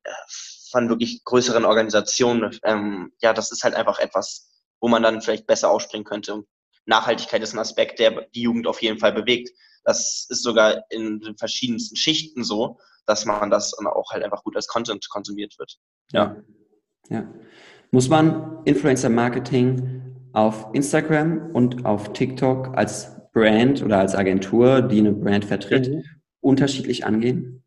von 0.71 0.89
wirklich 0.89 1.25
größeren 1.25 1.65
Organisationen. 1.65 2.57
Ähm, 2.63 3.13
ja, 3.21 3.33
das 3.33 3.51
ist 3.51 3.65
halt 3.65 3.75
einfach 3.75 3.99
etwas, 3.99 4.49
wo 4.81 4.89
man 4.89 5.03
dann 5.03 5.21
vielleicht 5.21 5.47
besser 5.47 5.71
ausspringen 5.71 6.05
könnte. 6.05 6.45
Nachhaltigkeit 6.89 7.43
ist 7.43 7.53
ein 7.53 7.59
Aspekt, 7.59 7.99
der 7.99 8.27
die 8.35 8.43
Jugend 8.43 8.67
auf 8.67 8.83
jeden 8.83 8.99
Fall 8.99 9.13
bewegt. 9.13 9.51
Das 9.85 10.27
ist 10.29 10.43
sogar 10.43 10.83
in 10.91 11.21
den 11.21 11.37
verschiedensten 11.37 11.97
Schichten 11.97 12.45
so, 12.45 12.79
dass 13.07 13.25
man 13.25 13.51
das 13.51 13.75
auch 13.79 14.11
halt 14.11 14.25
einfach 14.25 14.43
gut 14.43 14.57
als 14.57 14.67
Content 14.67 15.09
konsumiert 15.09 15.59
wird. 15.59 15.79
Ja. 16.13 16.37
ja. 17.09 17.27
Muss 17.91 18.09
man 18.09 18.65
Influencer 18.65 19.11
Marketing 19.11 20.31
auf 20.33 20.69
Instagram 20.73 21.51
und 21.53 21.85
auf 21.85 22.13
TikTok 22.13 22.77
als 22.77 23.13
Brand 23.33 23.83
oder 23.83 23.99
als 23.99 24.15
Agentur, 24.15 24.83
die 24.83 24.99
eine 24.99 25.13
Brand 25.13 25.45
vertritt, 25.45 25.89
mhm. 25.89 26.05
unterschiedlich 26.41 27.05
angehen? 27.05 27.63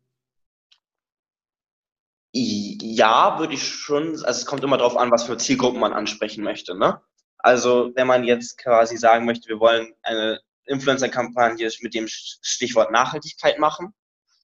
Ja, 2.34 3.38
würde 3.38 3.54
ich 3.54 3.66
schon. 3.66 4.12
Also 4.12 4.24
es 4.24 4.46
kommt 4.46 4.64
immer 4.64 4.78
darauf 4.78 4.96
an, 4.96 5.10
was 5.10 5.24
für 5.24 5.36
Zielgruppen 5.36 5.80
man 5.80 5.92
ansprechen 5.92 6.42
möchte. 6.42 6.76
Ne? 6.76 7.00
Also 7.42 7.90
wenn 7.94 8.06
man 8.06 8.24
jetzt 8.24 8.56
quasi 8.58 8.96
sagen 8.96 9.26
möchte, 9.26 9.48
wir 9.48 9.60
wollen 9.60 9.92
eine 10.02 10.40
Influencer-Kampagne 10.66 11.68
mit 11.80 11.94
dem 11.94 12.06
Stichwort 12.08 12.92
Nachhaltigkeit 12.92 13.58
machen, 13.58 13.92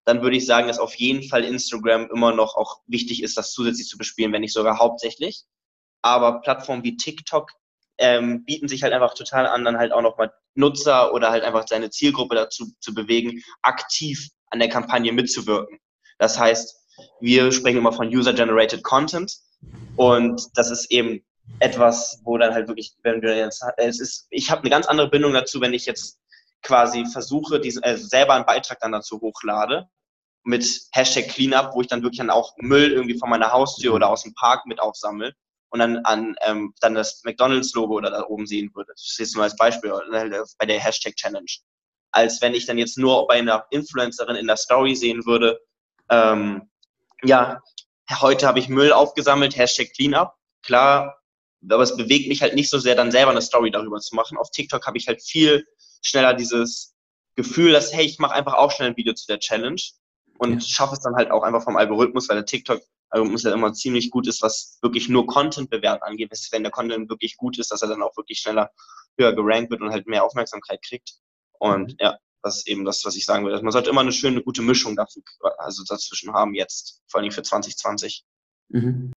dann 0.05 0.23
würde 0.23 0.37
ich 0.37 0.47
sagen, 0.47 0.69
dass 0.69 0.79
auf 0.79 0.95
jeden 0.95 1.29
Fall 1.29 1.45
Instagram 1.45 2.09
immer 2.11 2.33
noch 2.33 2.57
auch 2.57 2.81
wichtig 2.87 3.23
ist, 3.23 3.37
das 3.37 3.53
zusätzlich 3.53 3.87
zu 3.87 3.99
bespielen, 3.99 4.33
wenn 4.33 4.41
nicht 4.41 4.55
sogar 4.55 4.79
hauptsächlich. 4.79 5.45
Aber 6.03 6.41
Plattformen 6.41 6.83
wie 6.83 6.97
TikTok 6.97 7.53
ähm, 7.99 8.45
bieten 8.45 8.69
sich 8.69 8.83
halt 8.83 8.93
einfach 8.93 9.15
total 9.15 9.47
an, 9.47 9.65
dann 9.65 9.79
halt 9.79 9.93
auch 9.93 10.03
nochmal 10.03 10.33
Nutzer 10.55 11.13
oder 11.13 11.31
halt 11.31 11.45
einfach 11.45 11.67
seine 11.69 11.91
Zielgruppe 11.91 12.35
dazu 12.35 12.73
zu 12.81 12.95
bewegen, 12.95 13.43
aktiv 13.63 14.29
an 14.51 14.61
der 14.61 14.69
Kampagne 14.69 15.13
mitzuwirken. 15.13 15.79
Das 16.19 16.39
heißt, 16.39 16.75
wir 17.21 17.53
sprechen 17.53 17.79
immer 17.79 17.93
von 17.93 18.09
User-Generated 18.09 18.83
Content 18.83 19.33
und 19.97 20.43
das 20.55 20.71
ist 20.71 20.91
eben 20.91 21.25
etwas, 21.61 22.21
wo 22.25 22.39
dann 22.39 22.55
halt 22.55 22.69
wirklich, 22.69 22.95
wenn 23.03 23.23
wir 23.23 23.37
jetzt, 23.37 23.65
es 23.77 24.01
ist, 24.01 24.27
ich 24.31 24.51
habe 24.51 24.63
eine 24.63 24.71
ganz 24.71 24.87
andere 24.87 25.11
Bindung 25.11 25.33
dazu, 25.33 25.61
wenn 25.61 25.75
ich 25.75 25.87
jetzt 25.87 26.19
quasi 26.63 27.07
versuche, 27.07 27.61
diesen, 27.61 27.83
äh, 27.83 27.97
selber 27.97 28.35
einen 28.35 28.47
Beitrag 28.47 28.81
dann 28.81 28.93
dazu 28.93 29.21
hochlade 29.21 29.89
mit 30.45 30.89
Hashtag 30.93 31.29
Cleanup, 31.29 31.75
wo 31.75 31.81
ich 31.81 31.89
dann 31.89 32.03
wirklich 32.03 32.19
dann 32.19 32.31
auch 32.31 32.55
Müll 32.59 32.93
irgendwie 32.93 33.19
von 33.19 33.29
meiner 33.29 33.53
Haustür 33.53 33.95
oder 33.95 34.09
aus 34.09 34.23
dem 34.23 34.35
Park 34.35 34.67
mit 34.67 34.81
aufsammle 34.81 35.35
und 35.71 35.81
dann 35.81 35.99
an 36.05 36.37
ähm, 36.43 36.75
dann 36.81 36.95
das 36.95 37.23
McDonalds-Logo 37.25 37.95
oder 37.95 38.11
da 38.11 38.25
oben 38.25 38.47
sehen 38.47 38.71
würde. 38.75 38.93
Das 38.93 39.03
ist 39.03 39.19
jetzt 39.19 39.35
nur 39.35 39.45
als 39.45 39.57
Beispiel 39.57 39.91
äh, 39.91 40.43
bei 40.59 40.67
der 40.67 40.81
Hashtag 40.81 41.17
Challenge. 41.17 41.51
Als 42.11 42.41
wenn 42.41 42.55
ich 42.55 42.67
dann 42.67 42.79
jetzt 42.79 42.97
nur 42.97 43.27
bei 43.27 43.35
einer 43.35 43.67
Influencerin 43.71 44.37
in 44.37 44.47
der 44.47 44.57
Story 44.57 44.95
sehen 44.95 45.27
würde, 45.27 45.61
ähm, 46.09 46.71
ja, 47.23 47.61
heute 48.21 48.47
habe 48.47 48.59
ich 48.59 48.69
Müll 48.69 48.93
aufgesammelt, 48.93 49.57
Hashtag 49.57 49.93
Cleanup. 49.95 50.33
Klar, 50.63 51.18
aber 51.69 51.83
es 51.83 51.97
bewegt 51.97 52.29
mich 52.29 52.43
halt 52.43 52.55
nicht 52.55 52.71
so 52.71 52.79
sehr, 52.79 52.95
dann 52.95 53.11
selber 53.11 53.31
eine 53.31 53.43
Story 53.43 53.71
darüber 53.71 53.99
zu 54.01 54.15
machen. 54.15 54.39
Auf 54.39 54.51
TikTok 54.51 54.87
habe 54.87 54.99
ich 54.99 55.09
halt 55.09 55.23
viel 55.23 55.67
schneller 56.03 56.35
dieses 56.35 56.95
Gefühl, 57.35 57.73
dass, 57.73 57.93
hey, 57.93 58.05
ich 58.05 58.19
mache 58.19 58.35
einfach 58.35 58.55
auch 58.55 58.71
schnell 58.71 58.91
ein 58.91 58.97
Video 58.97 59.15
zu 59.15 59.27
der 59.27 59.39
Challenge 59.39 59.81
und 60.39 60.55
ja. 60.55 60.61
schaffe 60.61 60.95
es 60.95 61.01
dann 61.01 61.15
halt 61.15 61.31
auch 61.31 61.43
einfach 61.43 61.63
vom 61.63 61.77
Algorithmus, 61.77 62.29
weil 62.29 62.37
der 62.37 62.47
TikTok-Algorithmus 62.47 63.43
ja 63.43 63.53
immer 63.53 63.73
ziemlich 63.73 64.11
gut 64.11 64.27
ist, 64.29 64.43
was 64.43 64.79
wirklich 64.83 65.09
nur 65.09 65.27
Content-Bewerten 65.27 66.03
angeht. 66.03 66.31
Wenn 66.51 66.63
der 66.63 66.73
Content 66.73 67.11
wirklich 67.11 67.37
gut 67.37 67.59
ist, 67.59 67.71
dass 67.71 67.83
er 67.83 67.89
dann 67.89 68.03
auch 68.03 68.17
wirklich 68.17 68.39
schneller 68.39 68.71
höher 69.19 69.35
gerankt 69.35 69.71
wird 69.71 69.83
und 69.83 69.91
halt 69.91 70.07
mehr 70.07 70.25
Aufmerksamkeit 70.25 70.81
kriegt. 70.83 71.15
Und 71.59 71.93
mhm. 71.93 71.97
ja, 71.99 72.19
das 72.43 72.59
ist 72.59 72.69
eben 72.69 72.85
das, 72.85 73.05
was 73.05 73.17
ich 73.17 73.25
sagen 73.25 73.45
will. 73.45 73.53
Also 73.53 73.65
man 73.65 73.73
sollte 73.73 73.91
immer 73.91 74.01
eine 74.01 74.13
schöne, 74.13 74.43
gute 74.43 74.63
Mischung 74.63 74.95
dafür, 74.95 75.23
also 75.59 75.83
dazwischen 75.85 76.33
haben 76.33 76.55
jetzt, 76.55 77.03
vor 77.09 77.21
allem 77.21 77.33
für 77.33 77.43
2020. 77.43 78.25
Mhm. 78.69 79.13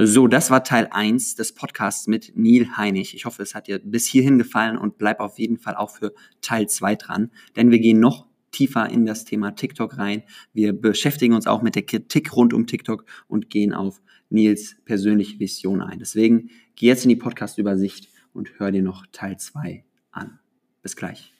So, 0.00 0.28
das 0.28 0.48
war 0.48 0.62
Teil 0.62 0.86
1 0.92 1.34
des 1.34 1.52
Podcasts 1.52 2.06
mit 2.06 2.32
Neil 2.36 2.76
Heinig. 2.76 3.16
Ich 3.16 3.24
hoffe, 3.24 3.42
es 3.42 3.56
hat 3.56 3.66
dir 3.66 3.80
bis 3.80 4.06
hierhin 4.06 4.38
gefallen 4.38 4.78
und 4.78 4.96
bleib 4.96 5.18
auf 5.18 5.40
jeden 5.40 5.58
Fall 5.58 5.74
auch 5.74 5.90
für 5.90 6.14
Teil 6.40 6.68
2 6.68 6.94
dran, 6.94 7.32
denn 7.56 7.72
wir 7.72 7.80
gehen 7.80 7.98
noch 7.98 8.28
tiefer 8.52 8.88
in 8.88 9.06
das 9.06 9.24
Thema 9.24 9.56
TikTok 9.56 9.98
rein. 9.98 10.22
Wir 10.52 10.72
beschäftigen 10.72 11.34
uns 11.34 11.48
auch 11.48 11.62
mit 11.62 11.74
der 11.74 11.82
Kritik 11.82 12.36
rund 12.36 12.54
um 12.54 12.68
TikTok 12.68 13.06
und 13.26 13.50
gehen 13.50 13.74
auf 13.74 14.00
Nils 14.30 14.76
persönliche 14.84 15.40
Vision 15.40 15.82
ein. 15.82 15.98
Deswegen 15.98 16.50
geh 16.76 16.86
jetzt 16.86 17.04
in 17.04 17.08
die 17.08 17.16
Podcast-Übersicht 17.16 18.08
und 18.32 18.52
hör 18.58 18.70
dir 18.70 18.82
noch 18.82 19.04
Teil 19.10 19.36
2 19.36 19.84
an. 20.12 20.38
Bis 20.80 20.94
gleich. 20.94 21.34